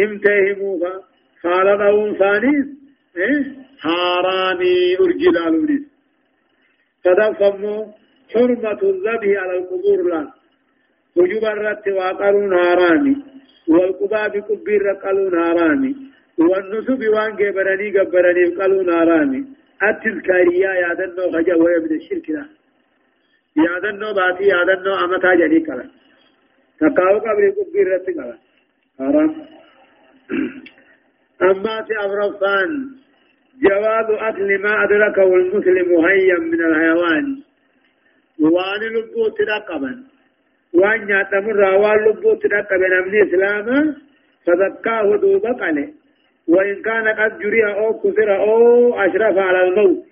[0.00, 1.07] امتهموها
[1.44, 2.66] قال لهم ثانيس
[3.16, 3.42] إيه؟
[3.82, 5.82] هاراني أرجلالونيس
[7.04, 7.86] فدفموا
[8.34, 10.32] حرمة الذبح على القبور لا.
[11.16, 13.16] وجب الرت واقرون هاراني
[13.68, 15.96] والقباب قبير قالون هاراني
[16.38, 19.44] والنسب وان جبرني جبرني قالوا ناراني
[19.82, 22.44] التذكارية يادنو خجا وهي من الشرك لا.
[23.56, 25.86] يادنو باتي يادنو أمتا جدي كلا.
[26.80, 28.38] تقاو قبر كبير رت كلا
[31.42, 32.70] أما في أبرفان
[33.62, 37.38] جواز أكل ما أدركه المسلم هيا من الحيوان.
[38.40, 40.02] وأن لبو ترقبا
[40.74, 43.96] وأن يعتمر وان لبو ترقبا من الإسلام
[44.46, 45.94] فذكاه دوبا قلي
[46.48, 50.04] وإن كان قد جري أو كسر أو أشرف على الموت.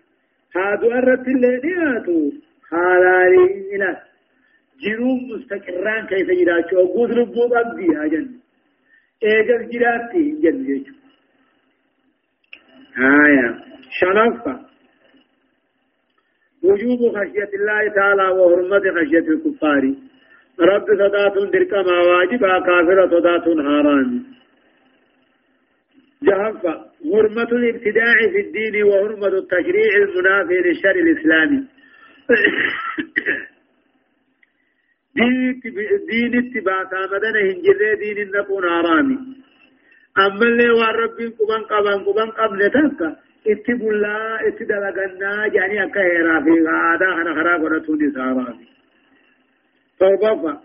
[0.56, 2.30] هادو أردت اللينياتو
[2.70, 3.96] حالالي إلى.
[4.82, 6.28] جروم مستقران كيف
[6.72, 8.26] أو قد ربو قبدي هاجن
[9.24, 10.95] إيجل جراتي جن جيشو
[12.98, 13.64] آية
[14.00, 14.60] شنفة
[16.62, 19.94] وجوب خشية الله تعالى وحرمة خشية الكفار
[20.60, 24.24] رب صدات دركما واجبا كافرة صدات حرام
[26.22, 31.64] جهفة حرمة الابتداع في الدين وحرمة التشريع المنافي للشرع الإسلامي
[36.08, 36.82] دين اتباع
[37.12, 39.18] مدن هنجر دين النقون حرامي
[40.18, 46.50] أما اللي والرب قبان قبان قبان قبل تكا اتبوا الله اتدلقنا يعني أكا هيرا في
[46.66, 48.66] غادا خنا خرا قرطون سارامي
[50.00, 50.60] فوقفا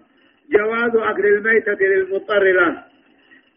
[0.51, 2.91] جواز أكل الميتة للمضطر له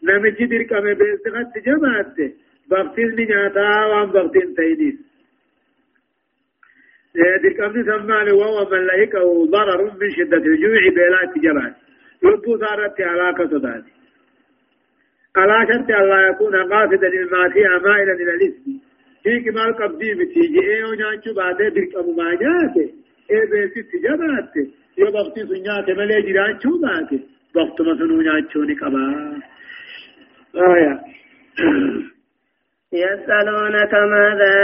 [0.05, 2.25] namichi dirqame beeksifatti jamaatte
[2.69, 4.97] baqtiisni nyaataa waan baqtiin ta'iniif.
[7.43, 11.73] Dirqamni sammaani وهو من لهقه ضرر من شدة الجوع بلا جبال
[12.23, 13.91] لبو صارت علاقة صداتي
[15.37, 18.71] على شرط الله يكون قاصدا للمعصية مائلا إلى الإثم
[19.23, 22.89] في كمال قبضي بتيجي إيه ونانشو بعد درقم ما جاته
[23.31, 24.65] إيه بيسي تجباته
[24.97, 27.19] يو بقتي سنياته ملي جرانشو باته
[27.55, 29.05] بقت مسنو نانشو نقبا
[30.55, 30.93] آية
[32.93, 34.55] يسألونك ماذا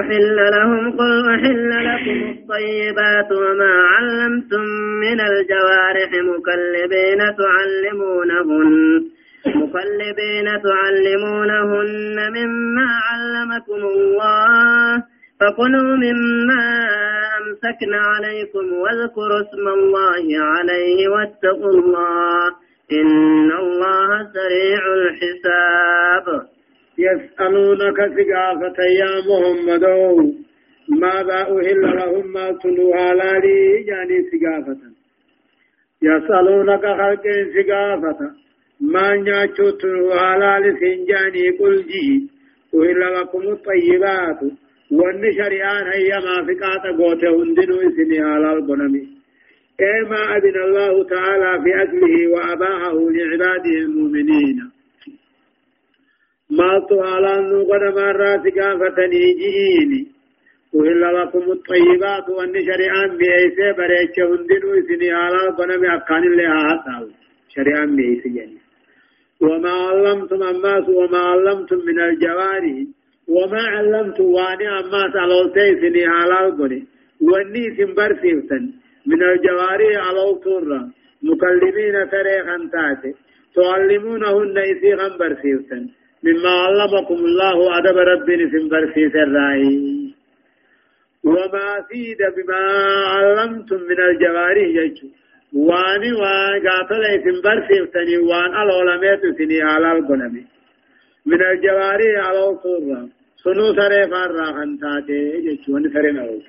[0.00, 4.60] أحل لهم قل أحل لكم الطيبات وما علمتم
[5.04, 9.04] من الجوارح مكلبين تعلمونهن
[9.46, 15.02] مقلبين تعلمونهن مما علمكم الله
[15.40, 16.64] فكلوا مما
[17.40, 22.44] أمسكن عليكم واذكروا اسم الله عليه واتقوا الله
[22.92, 26.46] إن الله سريع الحساب.
[26.98, 29.84] يسألونك سقافة يا محمد
[30.88, 34.78] ماذا أهل لهم ما تنوها لي جاني سقافة
[36.02, 37.24] يسألونك خلق
[37.54, 38.30] سقافة
[38.80, 42.28] ما نياتشو تنوها لي سنجاني قل جي.
[42.74, 44.40] أهل لكم الطيبات.
[44.90, 49.08] وان شريان هي ما فقات قوته هندنو اسمي على القنمي
[49.78, 54.58] كما أذن الله تعالى في أكله وأباهه لعباده المؤمنين.
[56.50, 60.06] ما تعالى نقد مرات كافتني جئيني.
[60.72, 67.08] وإلا لكم الطيبات وان شريان بأيسي بريتش هندنو اسمي على القنمي أكان الله هاتاو
[67.54, 68.67] شريان بأيسي يعني.
[69.40, 72.88] وما علمتم أماس وما علمتم من الجواري
[73.28, 76.82] وما علمت واني أما سألوتي سني حلال قولي
[77.20, 78.64] واني سنبر سيفتن.
[79.06, 80.80] من الجواري على طرة
[81.28, 83.12] مكلمين تريخا تاتي
[83.54, 85.82] تعلمونهن إذي غنبر سيفتن.
[86.24, 89.36] مما علمكم الله أدب ربي سنبر سيفتن
[91.24, 92.62] وما سيد بما
[93.14, 95.08] علمتم من الجواري يجو.
[95.52, 100.44] واني وقاتل سنبر سيفتني وان العلمات سني حلال قولي
[101.26, 103.08] من الجواري على طرة
[103.44, 106.46] سنو سري فارا خنتاتي جيشون سري نروت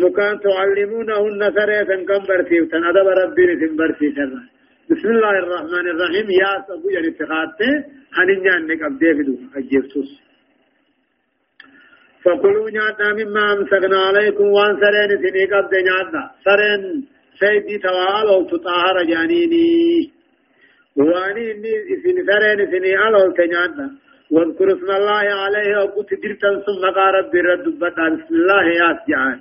[0.00, 4.32] مكان تعلمونهن سري سنكم برسيفتن أدب ربي رسم برسيفتن
[4.90, 7.70] بسم الله الرحمن الرحيم يا سبو يعني اتخاذته
[8.16, 10.10] هنين نك أبدي فدو أجيبتوس
[12.24, 16.82] فقلوا نعنا مما أمسكنا عليكم وان سرين سنيك أبدي نعنا سرين
[17.40, 20.12] سيدي توال أو تطهر جانيني.
[20.96, 21.72] واني إني
[22.28, 23.90] سرين سني على تنعنا
[24.30, 29.40] واذكر اسم الله عليه وقت درتا ثم قال ربي رد بسم الله يا جعان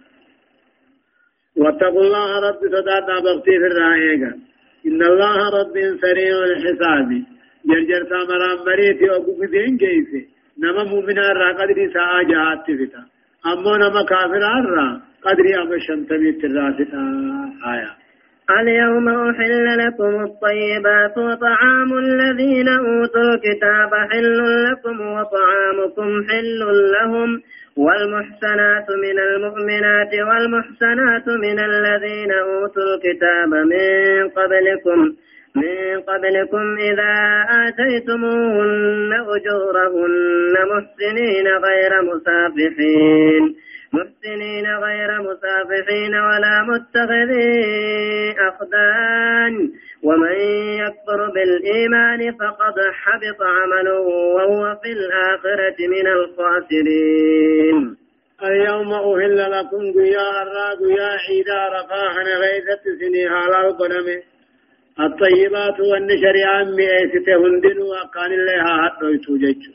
[1.57, 4.31] واتقوا الله رب صدانا بغتي في الرائقة.
[4.87, 7.09] إن الله رب سريع الحساب.
[7.65, 10.21] جرجر سامران مريتي وقف دين كيسي
[10.59, 12.65] نما مؤمنا را قدري ساعة جهات
[13.45, 14.43] أما نما كافر
[14.75, 17.01] را قدري أما شنتمي تراستا
[17.73, 18.01] آيات
[18.59, 26.59] اليوم أحل لكم الطيبات وطعام الذين أوتوا الكتاب حل لكم وطعامكم حل
[26.91, 27.41] لهم
[27.77, 35.15] والمحسنات من المؤمنات والمحسنات من الذين أوتوا الكتاب من قبلكم
[35.55, 43.55] من قبلكم إذا آتيتموهن أجورهن محسنين غير مسافحين.
[43.93, 47.51] محسنين غير مسافحين ولا متخذي
[48.49, 49.71] أخدان.
[50.03, 50.35] ومن
[50.83, 53.99] يكفر بالإيمان فقد حبط عمله
[54.35, 57.97] وهو في الآخرة من الخاسرين.
[58.43, 64.07] اليوم أهل لكم قيا الراق يا عيدا رفاحا غيثت سني على القدم
[65.05, 69.73] الطيبات والنشر عمي ايستهندن وقال الله حتى يتوججوا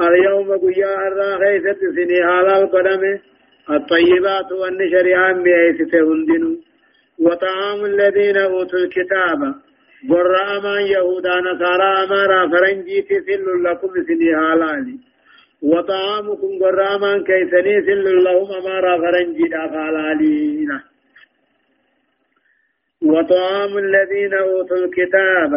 [0.00, 3.20] اليوم قيا الرا خيست سني حلال قدمه
[3.70, 6.44] الطيبات والنشر عام بأيسته هندن
[7.24, 9.40] وطعام الذين أوتوا الكتاب
[10.10, 14.86] بر أمان يهودا نصارى أمارا فرنجي سل لكم سني حلال.
[15.62, 20.70] وطعامكم بر أمان كيسني سل لهم أمارا فرنجي حلالين
[23.04, 25.52] وطعام الذين أوتوا الكتاب.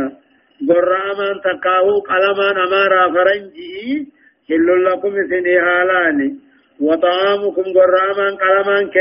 [0.61, 4.07] بر أمان تقاو قلمان أمارا فرنجي
[4.49, 6.19] حل لكم سني حلال
[6.81, 8.91] وطعامكم قراما قلما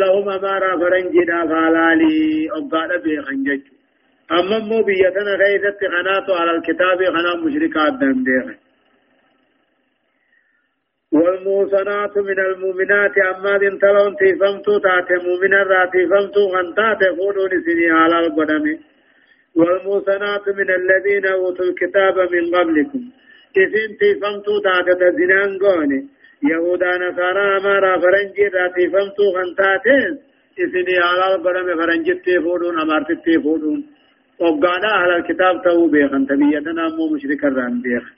[0.00, 3.60] لهم أمارا فرنجدا فالالي أبقى بيخن جج.
[4.32, 8.24] أما مو بيتنا غيثت خناتو على الكتاب خنا مشركات دم
[11.16, 18.16] والموسنات من المؤمنات أما دين تلون تيفمتو تاتي مؤمنا را تيفمتو غنتات فولون سني على
[18.26, 18.64] القدم
[19.58, 23.02] والموسنات من الذين أوتوا الكتاب من قبلكم.
[23.62, 26.00] إذن تيفمتو تاتت زنان قوني.
[26.50, 30.12] يهودا نصارى أمارا فرنجي را تيفمتو خنتاتين
[30.62, 33.80] إذن على القرم فرنجي تيفودون أمارت تيفودون
[34.40, 38.15] وقانا أهل الكتاب تو بيخن تبيتنا مو مشرك الران بيخ.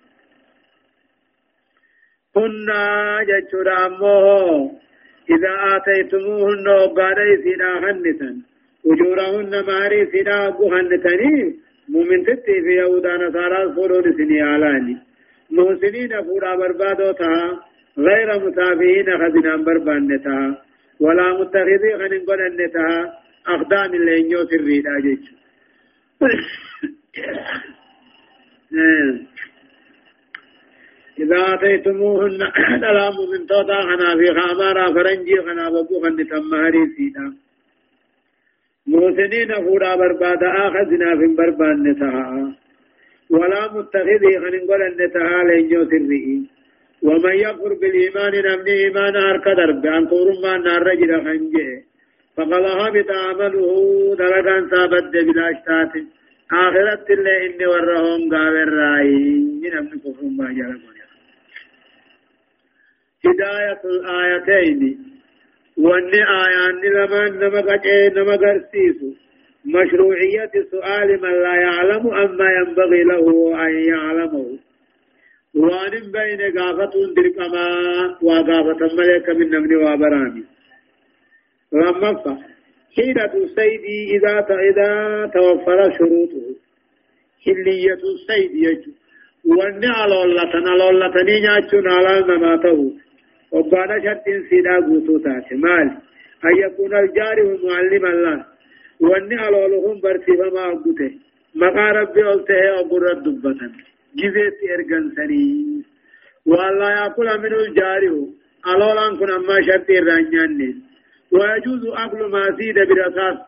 [2.38, 2.82] كنا
[3.28, 4.72] جتشورا أموه
[5.34, 8.30] إذا آتيتموهن وقانا إذن خنتا
[8.90, 10.38] أجورهن ماري سنا
[10.72, 11.34] خنتني
[11.92, 14.96] مؤمن تتي في يهودا نصارى فورون سني علاني
[15.56, 17.44] محسنين فورا بربادو تها
[18.06, 20.44] غير مسافين خزنا بربانتها
[21.00, 22.96] ولا متخذي خنن قلنتها
[23.54, 25.22] أخدان اللي ينيو سريد أجيج
[31.22, 32.38] إذا آتيتموهن
[32.86, 37.26] سلام من توتا خنا في خامارا فرنجي خنا ببو خن تمهري سيدا.
[38.86, 42.54] موسنين فورا بربادا آخذنا في بربان نتها
[43.30, 46.36] ولا متخذي خن قول النتها لينجو سرئي
[47.06, 51.68] ومن يكفر بالإيمان نمني إيمان هرك درب عن قرما نار رجل خنجي.
[52.36, 53.68] فقال هبط عمله
[54.18, 55.92] درجان ثابت بلاشتات
[56.64, 59.14] آخرت اللي إني ورهم قابر رأي.
[59.62, 60.97] نمني كفر ما جرى
[63.26, 64.98] هداية الآيتين
[65.78, 66.80] واني آيان
[67.40, 69.10] لما قجي نما قرسيسو
[69.64, 73.26] مشروعية سؤال من لا يعلم أما ينبغي له
[73.66, 74.58] أن يعلمه
[75.54, 77.68] وان بين قافة درقما
[78.22, 80.44] وقافة ملك من نمن وابرامي
[81.74, 82.38] رمفا
[82.96, 84.90] حيلة السيد إذا إذا
[85.34, 86.46] توفر شروطه
[87.44, 88.92] حلية السيد يجو
[89.44, 91.46] واني على الله على الله تنين
[91.86, 92.92] على مماته
[93.52, 95.88] وبانا شرط سيدا قوتو تاتي مال.
[96.44, 98.44] أن يكون الجاري معلم الله.
[99.00, 101.10] واني ألولهم برسيفا ما أقوته
[101.54, 103.60] مقا ربي قلته أقر الدبة
[104.20, 105.82] جزيت إرغن سني.
[106.46, 108.08] والله يأكل من الجاري
[108.66, 110.60] ألولان كن أما شرط الرنيان
[111.32, 113.38] ويجوز أكل ما زيد برصاص.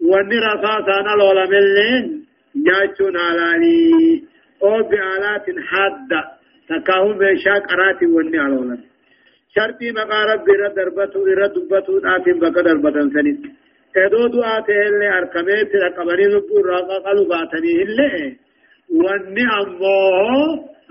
[0.00, 2.26] واني رصاص أنا لولا ملين
[2.56, 4.24] نياتشون علاني
[4.62, 6.20] أو بآلات حادة.
[6.68, 8.78] تكاهم بشاك أراتي واني ألولا
[9.54, 13.36] شرطي مقا رب إرى دربتو إرى دبتو آتين بقى دربتن سنين
[13.96, 18.36] ادو دعاته اللي أركمت رقبني نبو راقا قلو باتني اللي
[19.00, 19.94] واني أمو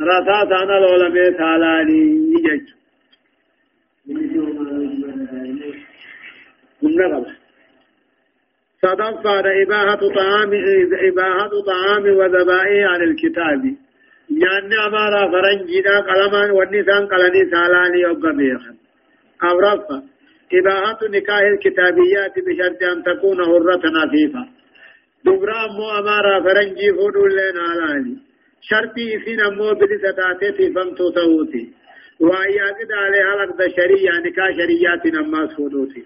[0.09, 2.01] رساسانا لولمي تالاني
[2.33, 2.67] يجج
[8.81, 10.51] صدفة إباحة طعام
[11.11, 13.75] إباحة طعام وذبائح عن الكتاب
[14.39, 18.75] نياني أمارا فرنجيدا قلمان والنسان قلني سالاني يوغا بيخن
[19.43, 19.97] أو رفا
[20.57, 24.43] إباحة نكاح الكتابيات بشرط أن تكون هرة نفيفة
[25.25, 28.15] دبرا أمو أمارا فرنجي فودو لين علاني
[28.69, 31.63] شرطي إثين أمو بلسة تاتي فمتو توتي
[32.19, 36.03] وأياكد عليها لقد شريعة نكاح شريعات نماس فودوتي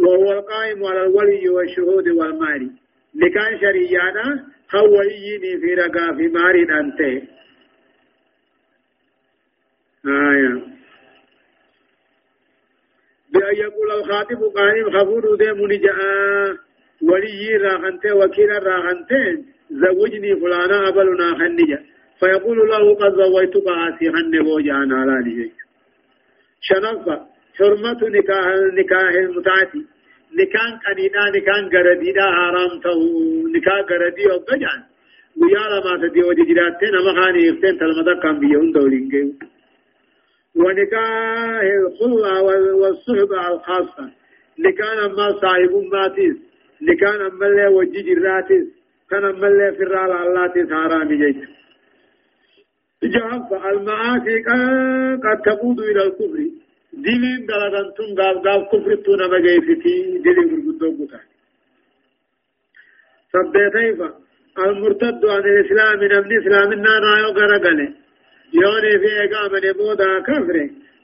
[0.00, 2.70] وهو القائم على الولي والشهود والمال
[3.14, 4.12] نكاح شريعة
[4.74, 7.00] هويني في رقا في ماري أنت
[10.06, 10.62] آية
[13.32, 16.56] بأن يقول الخاطب قائم خفور دي منجاء
[17.02, 19.10] ولي راحنت وكيل راحنت
[19.70, 21.84] زوجني فلانا أبلنا خنجا
[22.20, 25.52] فيقول له قد زوجتك آسي خن بوجانا لا لجي
[26.60, 27.26] شنفة
[27.58, 28.46] حرمة نكاح
[28.78, 29.86] نكاح المتعتي
[30.40, 33.00] نكان قنينا نكان غرديدا حرام تو
[33.54, 34.80] نكا غردي أو بجان.
[35.40, 39.34] ويا لما تدي ودي جراتين ما خاني يفتن تلمدا كان بيون دولينجي
[40.56, 42.42] ونكاح الخلة
[42.80, 44.10] والصحبة الخاصة.
[44.58, 46.36] نكان ما صاحب ماتيس.
[46.82, 48.66] نكان أمالي وجي جراتيس
[49.10, 51.36] كان أمالي فرال الله تيس حرام جيت
[53.04, 54.36] جهف المعاصي
[55.24, 56.61] قد تقود إلى الكفر.
[56.92, 61.20] دلين دلغن تون غاف غاف كفر تون مجيفتي دلين برغدو قطع
[63.32, 64.08] سبتيفا
[64.58, 67.80] المرتد عن الإسلام نبني إسلام النار رايو غرقل
[68.54, 70.56] يوني في إقامة نبودا كفر.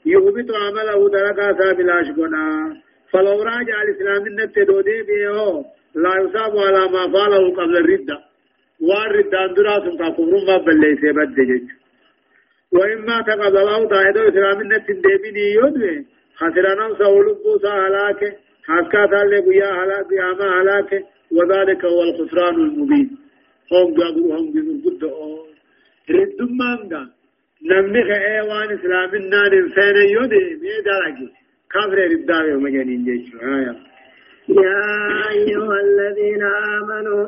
[0.05, 2.45] يهبط عمله درقا سابلاش قنا
[3.11, 5.63] فلو راجع الإسلام النت دودي بيه
[5.95, 8.17] لا يصاب على ما فعله قبل الردة.
[8.81, 11.78] والردة اندراسم كفر ما بليسي بدجج
[12.71, 16.05] وإما تقبله دائدو إسلام النت ديبيني يدوي
[16.35, 18.21] خسرنا سولبو سهلاك
[18.67, 20.91] حسكا تالي بيا هلاك بياما هلاك
[21.31, 23.17] وذلك هو الخسران المبين.
[23.71, 25.03] هم قابلوا هم بمرقود
[26.09, 27.03] ردم مانغا
[27.69, 31.17] نمني خيوان إسلام النار الفين يدي ميدارك
[31.71, 33.75] كافر رداوي ومجانين جيشو آية
[34.49, 34.81] يا
[35.29, 37.27] أيها الذين آمنوا.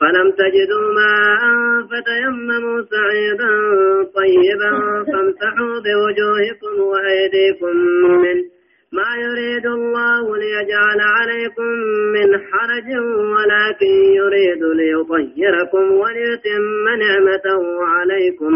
[0.00, 1.42] فلم تجدوا ماء
[1.90, 3.52] فتيمموا سعيدا
[4.18, 4.70] طيبا
[5.12, 7.76] فامسحوا بوجوهكم وأيديكم
[8.24, 8.44] منه
[8.92, 11.68] ما يريد الله ليجعل عليكم
[12.14, 12.88] من حرج
[13.34, 18.52] ولكن يريد ليطهركم وليتم نعمته عليكم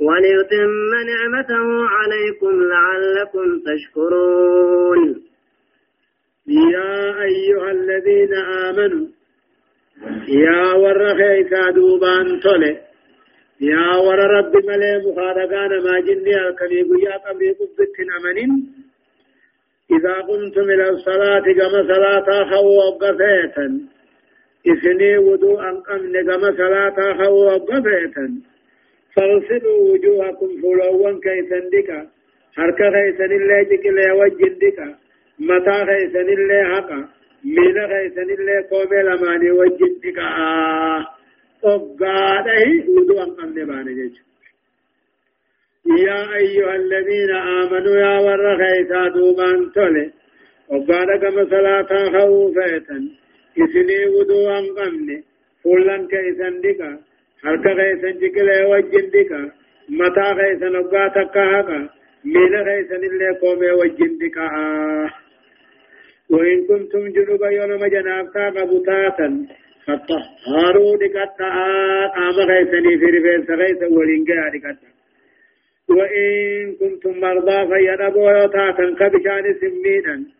[0.00, 0.70] وليتم
[1.12, 5.22] نعمته عليكم لعلكم تشكرون.
[6.48, 9.06] يا أيها الذين آمنوا
[10.28, 11.00] يا ور
[11.50, 12.76] كادوبان تولي.
[13.60, 18.50] يا ور رب ملي مخارقان ما جني الكنيب يا قبي قبت أمنين.
[19.90, 23.66] إذا قمتم إلى الصلاة كما صلاة خو وقفيتا
[24.72, 28.26] إثني وضوءا قمن كما صلاة خو وقفيتا
[29.16, 32.00] فاغسلوا وجوهكم فلوا كيسا دكا
[32.56, 34.88] حركة كيسا اللي جكلا وجه دكا
[35.38, 37.17] متى كيسا اللي حقا.
[37.44, 40.26] ميلا كيسا اللي قومي لماني وجه دكا
[41.64, 44.22] أقاده وضوءا قمن باني جيجو
[46.06, 47.30] يا أيها الذين
[47.60, 50.10] آمنوا يا ورخيتا دوبان تولي
[50.68, 52.98] وقال كما صلاة خوفيتا
[53.62, 55.24] إسني ودوان قمني
[55.64, 56.90] فلان كيسان ديكا
[57.42, 59.40] حركة كيسان جكلا وجن ديكا
[59.88, 61.78] متا كيسان وقا تكاهكا
[62.24, 64.46] ميلا كيسان اللي قومي وجن ديكا
[66.30, 69.46] وإن كنتم جنوبا يوم جنابتا قبطاتا
[69.86, 71.48] فطهاروا ديكتا
[72.16, 74.88] قام كيساني في رفين سغيسا ولنقا ديكتا
[75.88, 80.38] وإن كنتم مرضى فينبوا يوتاتا كبشان سمينا.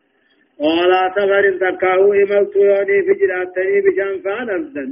[0.59, 4.87] ولا سفر تكاو إملت يوني في جراتني بشان فانفدا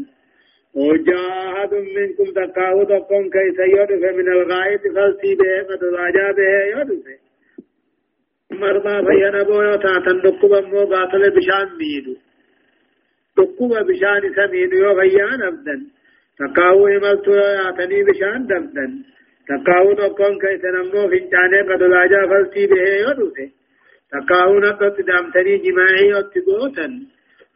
[0.75, 7.26] وجاهد منكم تكاو تقوم كيس يدف من الغائب فلسي به قد راجا به يدف
[8.51, 12.15] مرضى فينبوا يوتاتا نقوبا مو قاتل بشان ميدو.
[13.39, 15.77] نقوبا بشان سميدو يو فيان أبدا
[16.39, 18.87] تكاو إملت يوتني بشان دبدا
[19.49, 23.49] تقاون أكون كيس نمو فنجاني قد لاجا فلسي به يدوته.
[24.13, 26.89] تقاون قد دامتني جماعي اتقوتا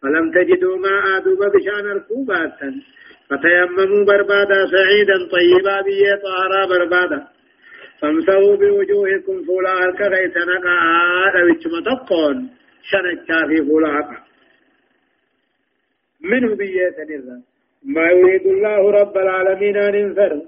[0.03, 2.71] فلم تجدوا ماء دوب بشان ركوباتا
[3.29, 7.21] فتيمموا بربادا سعيدا طيبا بيه طهرا بربادا.
[8.01, 10.75] فامسوا بوجوهكم فولا هلك غيث نقا
[11.27, 12.51] آدم اتشمتقون
[12.83, 14.19] شنكا في فولا هكا
[16.21, 16.57] منه
[16.97, 17.43] سنرا
[17.85, 20.43] ما يريد الله رب العالمين أن ينفر.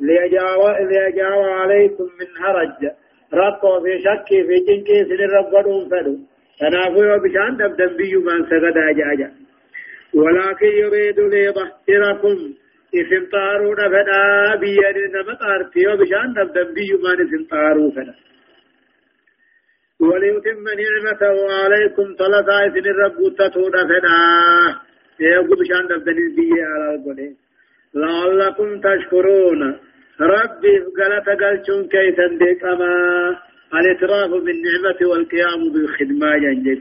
[0.00, 2.90] ليجاو عليكم من هرج
[3.34, 6.16] رقوا في شك في جنكي سن ربضون فدو
[6.60, 9.32] تنافوا بشان دبدن بيو من سغد أجاجا.
[10.14, 11.18] ولكن يريد
[12.92, 18.14] ليظهركم اسم طارون فدا بيد نمطارتي بشان دبدن بيو من اسم طارو فدا
[20.00, 24.18] وليتم نعمته عليكم ثلاثة اسن الرب تتون فدا
[25.20, 27.36] يقول بشان دبدن بيو على القنين
[27.94, 29.78] لعلكم تشكرون
[30.20, 32.92] ربي قالت قلتم كيف تنديك أما
[33.74, 36.80] الاعتراف بالنعمة والقيام بالخدمة جنجد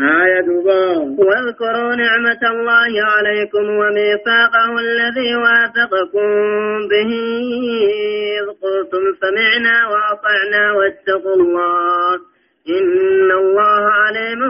[0.00, 6.28] آية دوبا واذكروا نعمة الله عليكم وميثاقه الذي واثقكم
[6.90, 7.12] به.
[8.38, 12.14] إذ قلتم سمعنا وأطعنا واتقوا الله.
[12.68, 14.40] إن الله عليم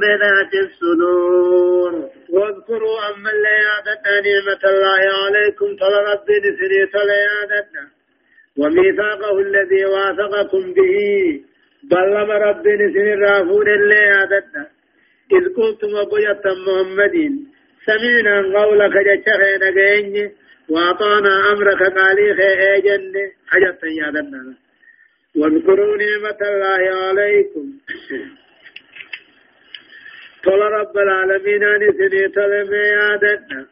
[0.00, 1.92] بذات الصدور.
[2.30, 7.84] واذكروا أما الليادة نعمة الله عليكم طلبت بنسرية ليادتنا
[8.58, 10.94] وميثاقه الذي واثقكم به.
[11.90, 14.73] بلما رب نسر الرافون الليادتنا.
[15.32, 17.16] إذ قلتم وقيت محمد
[17.86, 20.32] سمعنا قولك جتخين قيني
[20.68, 23.12] وأعطانا أمرك قالي خيجن
[23.48, 24.54] حجت يادتنا
[25.36, 27.64] واذكروا نعمة الله عليكم.
[30.44, 33.66] طول رب العالمين أن سني تلم يادتنا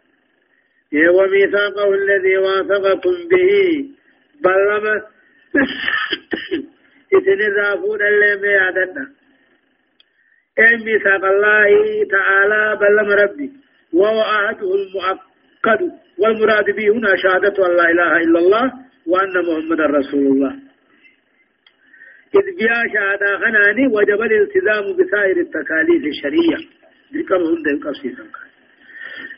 [1.14, 3.50] وميثاقه الذي واثقكم به.
[4.44, 5.03] بلما
[7.16, 9.22] إذن الرافون اللي يادتنا
[10.59, 11.70] أي ميثاق الله
[12.11, 13.50] تعالى بلما ربي
[13.92, 18.72] وهو عهده المؤكد والمراد به هنا شهادة أن لا إله إلا الله
[19.07, 20.53] وأن محمد رسول الله
[22.34, 26.59] إذ جاء شهادة خناني وجب الالتزام بسائر التكاليف الشرعية
[27.14, 28.24] ذكر هند قصيدا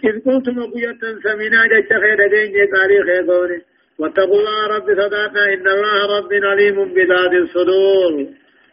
[0.04, 3.60] إذ قلتم قية سمينا جج خير دين تاريخ قولي
[3.98, 8.12] واتقوا الله رب صداقنا إن الله رب عليم بذات الصدور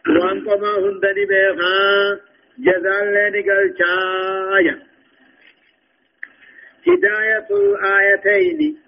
[0.08, 4.78] وأنتما هندني بيخا جزال لين قال شايا
[6.86, 8.78] هداية الآيتين.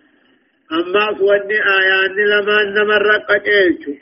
[0.73, 1.37] أما سوى
[1.79, 3.93] آيان لما نمر قتلتو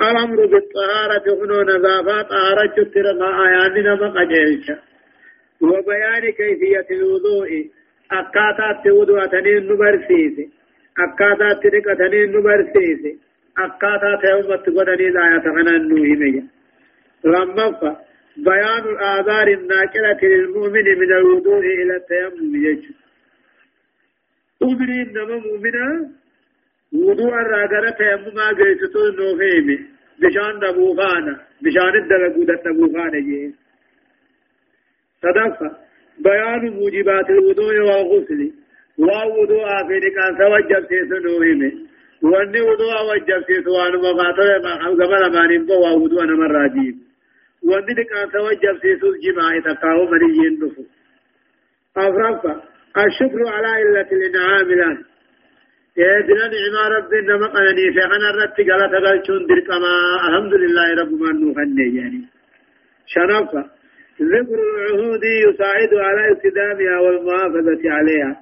[0.00, 3.12] الأمر بالطهارة هنا نظافة طهارة ترى
[3.46, 4.66] آيان نما قجلش
[5.60, 7.78] وبيان كيفية الوضوء.
[8.08, 10.44] akkaataa itti wudu'atanii nu barsiise
[11.04, 13.10] akkaataa itti dhiqatanii nu barsiise
[13.64, 15.88] akkaataa ta'e ummatti godhanii laayata kanaan
[17.24, 18.08] lammaffaa
[18.38, 22.94] بيان الآثار الناقلة للمؤمن من الوضوء إلى التيمم يجب.
[24.62, 26.10] أمري إنما مؤمنا
[26.92, 29.78] وضوء الراجرة تيمم قيتتو نوفيمي
[30.20, 33.50] بشان دبوغانا بشان الدلقو دبوغانا جيه
[35.22, 35.70] صدقة.
[36.18, 38.52] بيان موجبات الوضوء والغسل
[38.98, 41.72] ووضوء آخر كان توجب سيسو نوهمه
[42.22, 47.07] وأني وضوء وجب سيسو وأنا مقاطر ما خلق ملا مانين بوا وضوء أنا مراجيب
[47.62, 50.82] واني كان توجب سيسو الجماعي تقاو مريين نفو
[51.96, 52.62] أفرافا
[53.06, 54.98] الشكر على إلة الإنعام له
[55.96, 59.94] يدنا نعم ربي نما قنني في أنا رتي قال تقلتون درك ما
[60.26, 62.22] الحمد لله رب من نوخني يعني
[63.12, 63.62] شنفا
[64.32, 68.32] ذكر العهود يساعد على التزامها والمحافظة عليها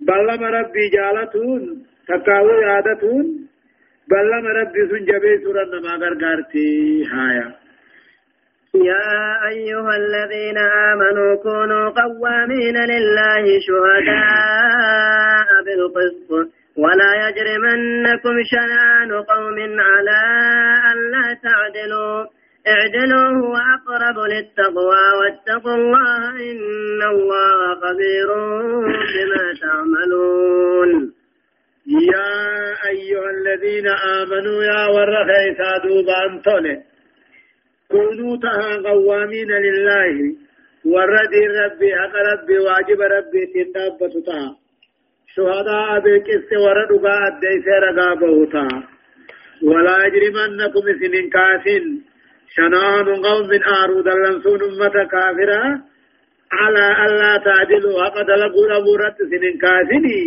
[0.00, 3.26] بلما ربي جالتون تقاوي عادتون
[4.10, 7.67] بلما ربي سنجبي سورة ما غرغرتي هايا
[8.74, 16.30] يا أيها الذين آمنوا كونوا قوامين لله شهداء بالقسط
[16.76, 20.20] ولا يجرمنكم شنآن قوم على
[20.92, 22.26] ألا تعدلوا.
[22.68, 28.28] اعدلوا هو أقرب للتقوى واتقوا الله إن الله خبير
[29.14, 30.90] بما تعملون.
[31.86, 32.34] يا
[32.88, 36.76] أيها الذين آمنوا يا ورخيسا دوبا أنتولي
[37.90, 40.14] كونوا تها قوامين لله.
[40.84, 44.56] وردي ربي حق ربي واجب ربي تندابة تها
[45.34, 48.68] شهداء بالقسط وردقا أدي سيرقا بوتا.
[49.62, 51.84] ولا يجرمنكم سنين كاسين
[52.56, 55.62] شنان قوم من آرود اللنسون أمة كافرة.
[56.52, 60.20] على ألا تعدلوا حق دلقوا أبورت سنين كاسني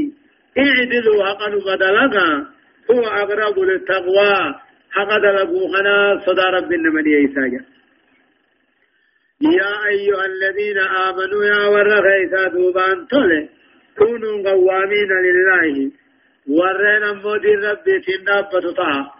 [0.57, 2.29] اعدلوا حق نبدلقا
[2.91, 4.35] هو أقرب للتقوى.
[4.91, 7.61] حق دلقوا خنا صدى رب النمني إيساجا
[9.41, 13.49] يا أيها الذين آمنوا يا ورغيسا دوبان تولي
[13.97, 15.91] كونوا قوامين لله.
[16.47, 19.11] ورين أمودي ربي تندابة طه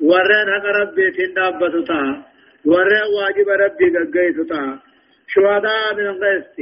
[0.00, 2.24] ورين حق ربي تندابة طه
[2.64, 4.78] ورين واجب ربي قيس طه
[5.28, 6.58] شهداء من القسط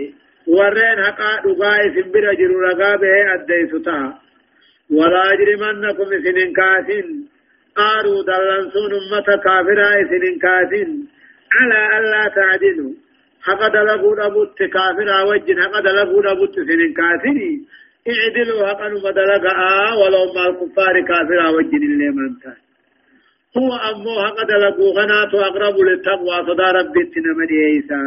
[0.47, 4.19] ورين حقا دقائي سنبرا جرو رقابه أديس طه
[4.91, 7.07] ولا يجرمنكم سنين كاسين
[7.81, 10.91] قاروا دلنسون أمة كافرة سنين كاسين
[11.57, 12.95] على ألا تعدلوا.
[13.47, 17.39] حق دلقوا نبوت كافرة وجن حق دلقوا نبوت سنين كاسين
[18.13, 19.55] اعدلوا حق نبدلقا
[20.01, 22.61] ولو مع الكفار كافرة وجن اللي منتهي
[23.59, 28.01] هو أمو حق دلقوا غنات أقرب للتقوى صدى ربي تنمني عيسى.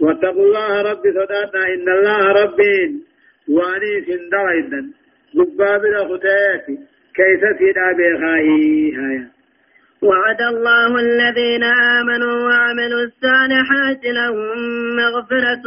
[0.00, 2.76] واتقوا الله ربي صداتنا إن الله ربي
[3.48, 4.82] واني سندريدا
[5.38, 6.76] قباب الأخطياتي
[7.16, 9.28] كيف سيدا بخائي هايا
[10.02, 11.64] وعد الله الذين
[11.98, 14.48] آمنوا وعملوا الصالحات لهم
[14.96, 15.64] مغفرة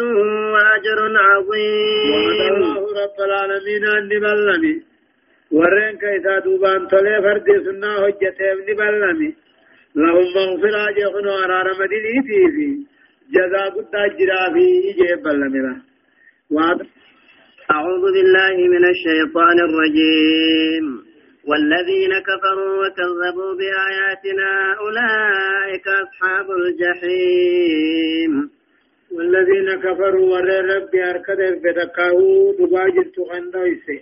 [0.54, 4.76] وأجر وعد عظيم الله رب العالمين أن نبلمي
[5.52, 9.34] ورين كيسا دوبان تولي فردي سنة حجته نبلمي
[9.96, 12.68] لهم مغفرة جخنو أرار مديني في
[13.36, 15.78] جزاء قد أجرا في إجيب بلمي له
[16.52, 16.80] وعد
[17.72, 21.05] أعوذ بالله من الشيطان الرجيم.
[21.50, 24.52] والذين كفروا وكذبوا بآياتنا
[24.84, 28.34] أولئك أصحاب الجحيم.
[29.16, 31.40] والذين كفروا ورين ربي أركض
[32.60, 34.00] دباجل تغنويسي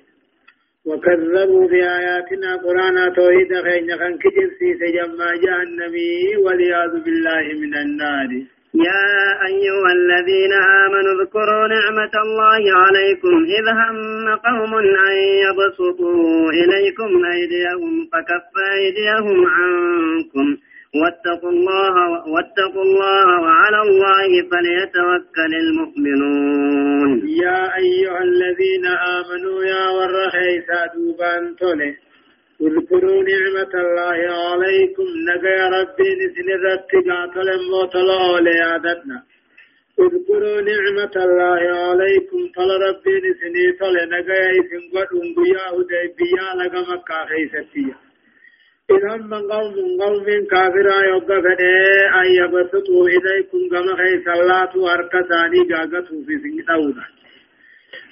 [0.86, 8.30] وكذبوا بآياتنا قرآن توحيد خين خن كجل سيس جمع جهنمي والعياذ بالله من النار.
[8.74, 9.08] يا
[9.50, 10.54] أيها الذين
[11.14, 20.58] آمنوا اذكروا نعمة الله عليكم إذ هم قوم أن يبسطوا إليكم أيديهم فكف أيديهم عنكم.
[21.02, 21.96] واتقوا الله
[22.34, 27.10] واتقوا الله وعلى الله فليتوكل المؤمنون.
[27.44, 31.96] يا أيها الذين آمنوا يا ورخيسا دوبان تولي.
[32.62, 35.08] اذكروا نعمة الله عليكم.
[35.30, 37.96] نجا ربي نسن الرتقات الموت
[38.40, 39.33] لآدتنا
[40.00, 42.40] اذكروا نعمة الله عليكم.
[42.56, 47.96] طل ربي نسني طل نجا يسن قد انقيا هديبيا لغا مكة خيستيا
[48.92, 51.62] إذا من قوم قوم كافرا يوقفن
[52.22, 57.04] أن يبسطوا إليكم كما خيس الله أركساني قاقتوا في سنة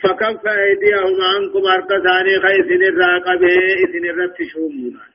[0.03, 5.10] فكف أيديهم عنكم أركساني خيس الراقبه إذن الرت شومونا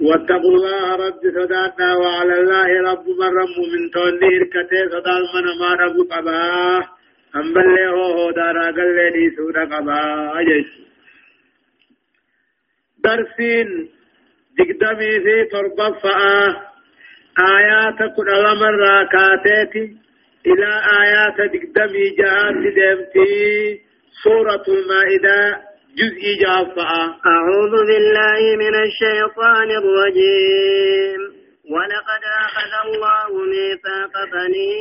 [0.00, 5.74] واتقوا الله رب صداتنا وعلى الله رب من رب من تولي إركته صدال من ما
[5.74, 6.88] رب قباه
[7.36, 10.00] أما اللي هو دارا قال لي سورة قبا.
[10.40, 10.66] أجيش
[13.04, 13.88] درسين
[14.58, 16.50] دقدمي في تربة فآه
[17.38, 19.96] آيات كل الأمر راكاتيتي
[20.46, 20.70] إلى
[21.02, 23.80] آيات دقدمي جهات دمتي
[24.22, 25.65] سورة المائدة.
[26.00, 31.20] جزء جافة أعوذ بالله من الشيطان الرجيم.
[31.70, 34.72] ولقد أخذ الله ميثاق بني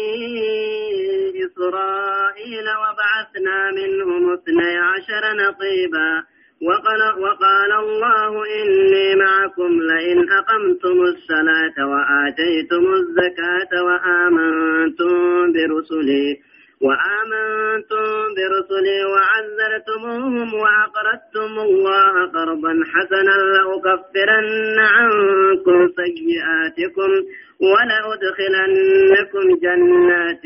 [1.45, 6.23] إسرائيل وبعثنا منهم اثني عشر نقيبا.
[6.61, 16.54] وقال, وقال الله إني معكم لئن أقمتم الصلاة وآتيتم الزكاة وآمنتم برسلي.
[16.81, 18.05] وآمنتم
[18.35, 27.11] برسلي وعزرتموهم وأقرضتم الله قرضا حسنا لأكفرن عنكم سيئاتكم
[27.61, 30.43] ولأدخلنكم جنات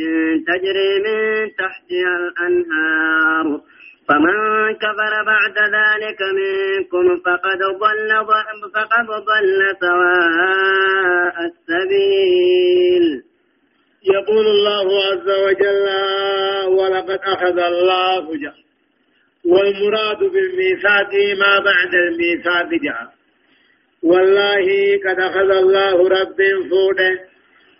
[0.47, 1.19] تجري من
[1.57, 3.61] تحتها الأنهار.
[4.09, 4.37] فمن
[4.75, 8.09] كفر بعد ذلك منكم فقد ضل
[8.73, 13.28] فقد ضل سواء السبيل.
[14.03, 15.87] يقول الله عز وجل
[16.67, 18.55] ولقد أخذ الله جاء
[19.45, 23.19] والمراد بالميثاق ما بعد الميثاق جاء
[24.03, 26.37] والله قد أخذ الله رب
[26.69, 27.29] فوده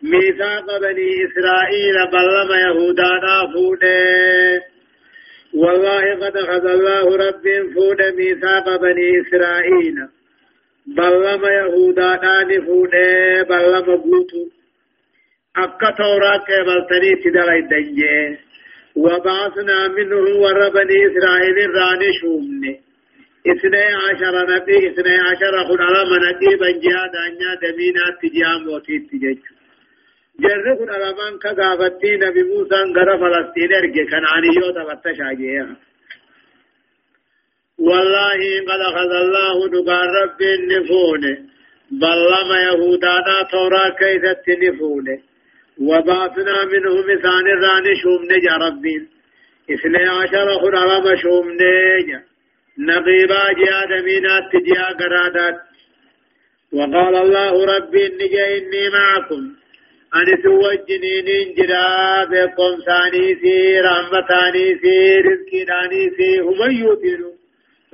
[0.01, 3.11] ميثاق بني إسرائيل بلما يهودا
[3.53, 4.63] فوده.
[5.53, 7.43] والله قد أخذ الله رب
[7.75, 9.95] فوده ميثاق بني إسرائيل
[10.87, 12.17] بلما يهودا
[12.65, 14.58] فوده بلما بوتو.
[15.63, 18.37] أكا توراة قبلتني تدلي دنجي
[18.95, 22.73] وبعثنا منه ور بني إسرائيل راني شومني
[23.51, 29.39] اثني عشر نبي اثني عشر على منقي بنجيا دانيا دمينا تجيا موتي تجيج
[30.43, 35.75] جرد على من كغافتي نبي موسى غرا فلسطين ارجي كان عنيو تفتش عجيها
[37.79, 41.23] والله قد أخذ الله دقان رب النفون
[41.91, 45.28] بلما يهودانا تورا كيست نفونه
[45.81, 49.07] وبعثنا منهم ثان الران شوم نجا ربين
[49.73, 52.29] اثني عشر خرام شوم نجا
[52.79, 55.55] نقيبا جاد مينات تجيا قرادات.
[56.73, 59.43] وقال الله ربي نجا إني معكم.
[60.15, 67.21] أن توجنين جرا بكم ثاني في رحمتاني في رزقاني في هم يوتر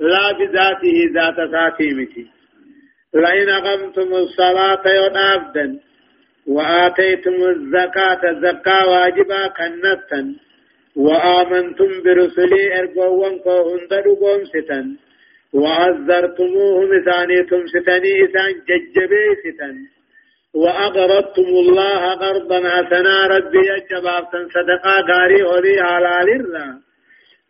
[0.00, 2.26] لا بذاته ذات ذاتي متي.
[3.14, 5.16] لئن أقمتم الصلاة يوم
[6.46, 10.34] وآتيتم الزكاة زكاة واجبا كنتا
[10.96, 14.86] وآمنتم برسلي أرقوان كهند رقوم ستن
[15.52, 19.76] وعذرتموهم ثانيتم ستني إسان ججبي ستن
[20.54, 26.68] وأقرضتم الله قرضا حسنا ربي جبابتا صدقا غاري هذي حلال الرا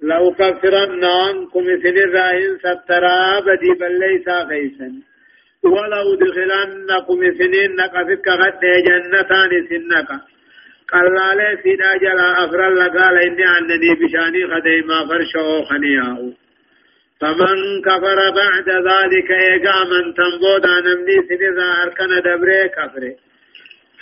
[0.02, 4.88] لو كفرن عنكم سن الراهن سترا بدي بل ليس خيسا.
[5.74, 10.10] ولو دخلنكم سنين نقفك غد جنتان سنك.
[11.38, 16.32] لي سيدا جلا أفر لقال إني عنني بشاني خديما فرشو خنياه
[17.20, 23.14] فمن كفر بعد ذلك إيقا من تنبود نمني سنذا أركن دبري كفره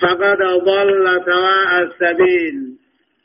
[0.01, 2.57] فقد ضل سواء السبيل.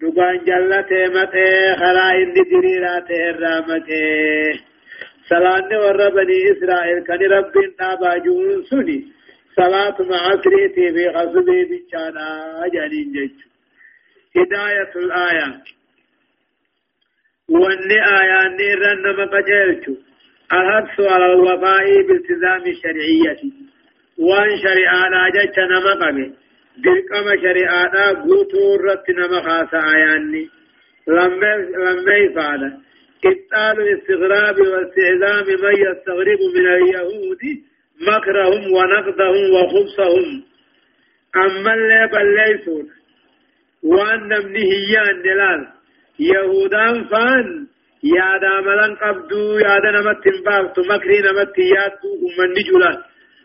[0.01, 4.68] دقان جلته مته خلا إندي جريراته الرامته
[5.29, 9.07] صلاة ور بني إسرائيل كان رب نابا جون سني.
[9.55, 12.27] صلاة معصري في غزبي بچانا
[12.73, 13.37] جانين جج
[14.37, 15.61] هداية الآية.
[17.49, 19.85] وأن آية نيرن ما قجلت
[20.51, 23.41] أحث على الوفاء بالتزام الشرعية.
[24.63, 26.33] شريعة جج نما قبل
[26.77, 30.49] دلقم شريعة قوتو رت نما خاص آياني
[31.07, 32.88] لما لما يفعل.
[33.25, 37.41] إبطال الاستغراب واستعلام من يستغرب من اليهود
[38.01, 40.43] مكرهم ونقدهم وخبصهم
[41.35, 42.89] أما اللي بليسون
[43.83, 45.67] وأن نمنهيان دلال
[46.19, 47.67] يهودان فان
[48.03, 53.03] يا داملان قبدو يا نمت بافتو مكري نمت ياتو ومن نجولا.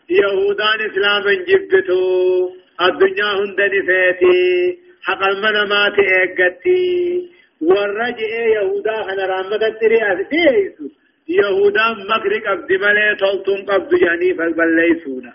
[0.09, 2.49] يهودان إسلاما جبتو
[2.81, 7.34] الدنيا هندني فيتي حق المنامات إيقتي.
[7.61, 10.87] والرجع يهودا خنا رامة ترياس ديسو
[11.29, 15.33] يهودا مكرك قبد ملي تلتم قبد جاني فالبليسونا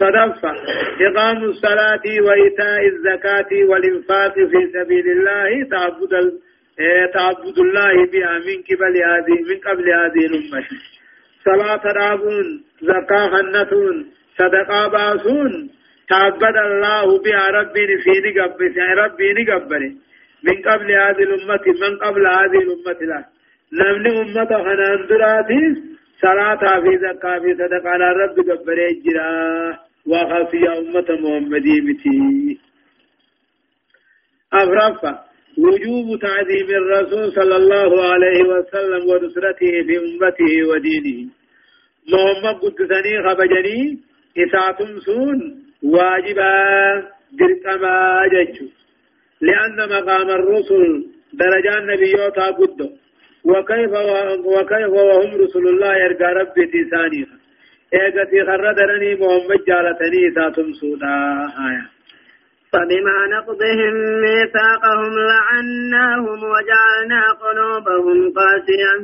[0.00, 0.52] صدفة
[1.06, 6.12] إقام الصلاة وإيتاء الزكاة والإنفاق في سبيل الله تعبد
[7.14, 10.64] تعبد الله بها من قبل هذه من قبل هذه الأمة
[11.44, 14.06] صلاة رابون زكاة خنتون
[14.38, 15.70] صدقاء باسون
[16.08, 19.96] تعبد الله بها ربي في نقبل ربي نقبل
[20.44, 23.24] من قبل هذه الأمة من قبل هذه الأمة لا.
[23.72, 25.76] نمني أمة خنان دراتيس
[26.22, 32.58] صلاة في زكاة في صدق على رب قبر الجرا وخفي أمة محمدي متي
[34.52, 35.24] أفرفا
[35.58, 41.28] وجوب تعظيم الرسول صلى الله عليه وسلم ونصرته في أمته ودينه.
[42.12, 43.98] محمد قدسني خبجني
[44.38, 45.38] إساتم سون
[45.82, 46.52] واجبا
[47.38, 48.66] درقما ججو.
[49.40, 52.90] لأن مقام الرسل درجة النبيوتا قدو.
[53.44, 53.92] وكيف
[54.44, 57.26] وكيف وهم رسول الله يرجى ربي تساني
[57.94, 61.16] ايغتي خردرني محمد جالتني إساتم سودا.
[61.68, 61.86] آية.
[62.72, 68.94] فبما نقضهم ميثاقهم لعناهم وجعلنا قلوبهم قاسيا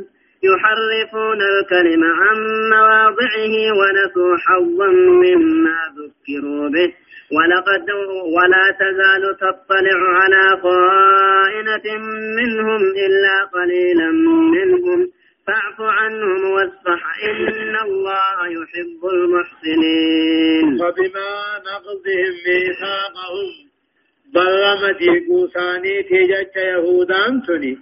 [0.42, 2.36] يحرفون الكلم عن
[2.74, 4.90] مواضعه ونسوا حظا
[5.24, 7.05] مما ذكروا به.
[7.32, 7.90] ولقد
[8.36, 11.98] ولا تزال تطلع على خائنة
[12.38, 14.10] منهم إلا قليلا
[14.56, 15.10] منهم.
[15.46, 20.78] فاعف عنهم واصفح إن الله يحب المحسنين.
[20.78, 21.32] فبما
[21.66, 23.66] نقضهم ميثاقهم
[24.34, 27.78] بلما ديقو ثاني تيجت يهودان تني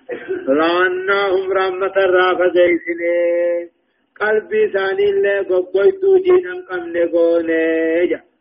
[0.49, 3.71] لعناهم رحمة الرافة جيسني
[4.21, 8.34] قلبي ثاني اللي قبضيتو جينا قمنا قوني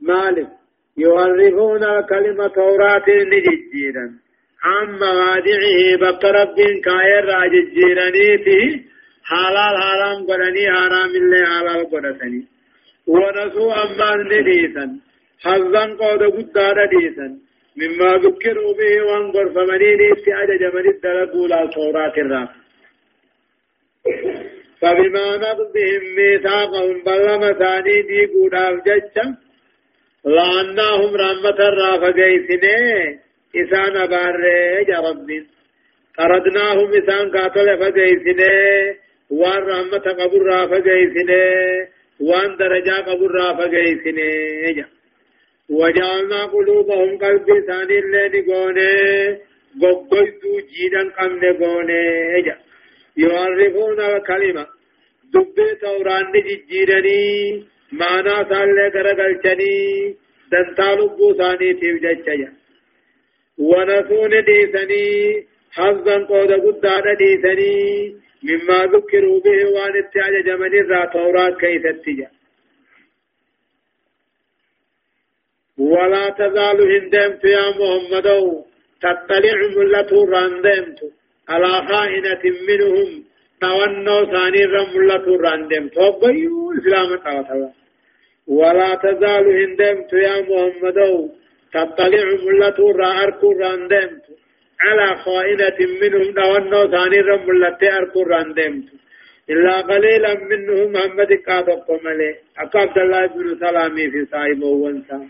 [0.00, 0.48] مالك.
[0.96, 4.06] يعرفون الكلمة توراة نججيرا
[4.64, 8.62] عن موادعه بك رب كاير راججيرانيتي
[9.24, 12.42] حلال حرام قرني حرام اللي حلال قرتني
[13.06, 14.86] ونسوا أمان نديسا
[15.44, 17.28] حظا قود قدار ديسا
[17.80, 22.48] مما ذكروا به وانقر فمنين استعجج من الدلقوا لا توراة الرام
[24.80, 29.36] فبما نقضهم ميثاقهم بلما ثاني دي قداف ججا
[30.24, 33.18] لعناهم رحمة الرافة قيسنه
[33.56, 35.46] إسان باري يا ربي
[36.18, 38.96] طردناهم إسان قاتل فقيسنه
[39.30, 41.88] وان رحمة قبر رافة قيسنه
[42.20, 44.86] وان درجة قبر رافة قيسنه
[45.70, 49.38] وجعلنا قلوبهم قلب ثاني اللي نقونه
[49.82, 52.56] قبضوا جيدا قمن قونه
[53.16, 54.66] يعرفون الكلمة
[55.34, 60.16] دبي توران نججيرني معنى سالة غرقلچني
[60.52, 62.52] دنتالو بوثاني تيو جچيا
[63.58, 65.06] ونسون ديسني
[65.76, 69.58] حظا قود قدان ديسني مما ذكروا به
[75.78, 76.80] ولا تزال
[77.80, 78.28] محمد
[79.02, 81.00] تطلع ملة راندمت
[81.48, 83.24] على خائنة منهم
[84.32, 86.70] ثاني رملة راندمت وبيو
[87.16, 87.79] تعالى
[88.46, 90.98] ولا تزال هندمت يا محمد.
[91.72, 94.24] تطلع ملة را أركو راندمت
[94.84, 98.88] على خائنة منهم دوانو ثاني رم ملة أركو راندمت
[99.50, 102.34] إلا قليلا منهم محمد قادق ملي.
[102.58, 105.28] أكابد الله بن سلامي في صاحبه وانسا.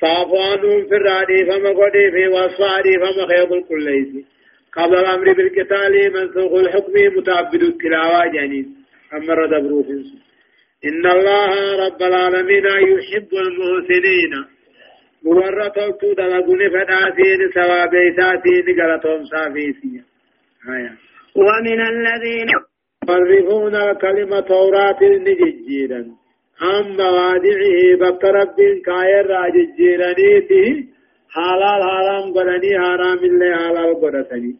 [0.00, 4.24] فافوانهم في الرادي فما قدي في وصاري فما خيب الكليسي
[4.72, 8.76] قبل الأمر بالقتال منسوخ الحكم متعبد التلاوة جانين
[9.14, 9.86] أمر دبروف
[10.88, 14.32] إن الله رب العالمين يحب المحسنين.
[15.24, 20.04] مورة توتو دلقوني فداسين سوابيساتين قلتهم سافيسيا
[20.74, 20.92] آية.
[21.36, 22.48] ومن الذين
[23.08, 26.02] يحرفون الكلمة توراة نججيرا
[26.62, 28.56] عن موادعه بك رب
[28.86, 30.68] كاير راججيرانيته
[31.34, 34.56] حلال حرام قرني حرام اللي حلال قرتني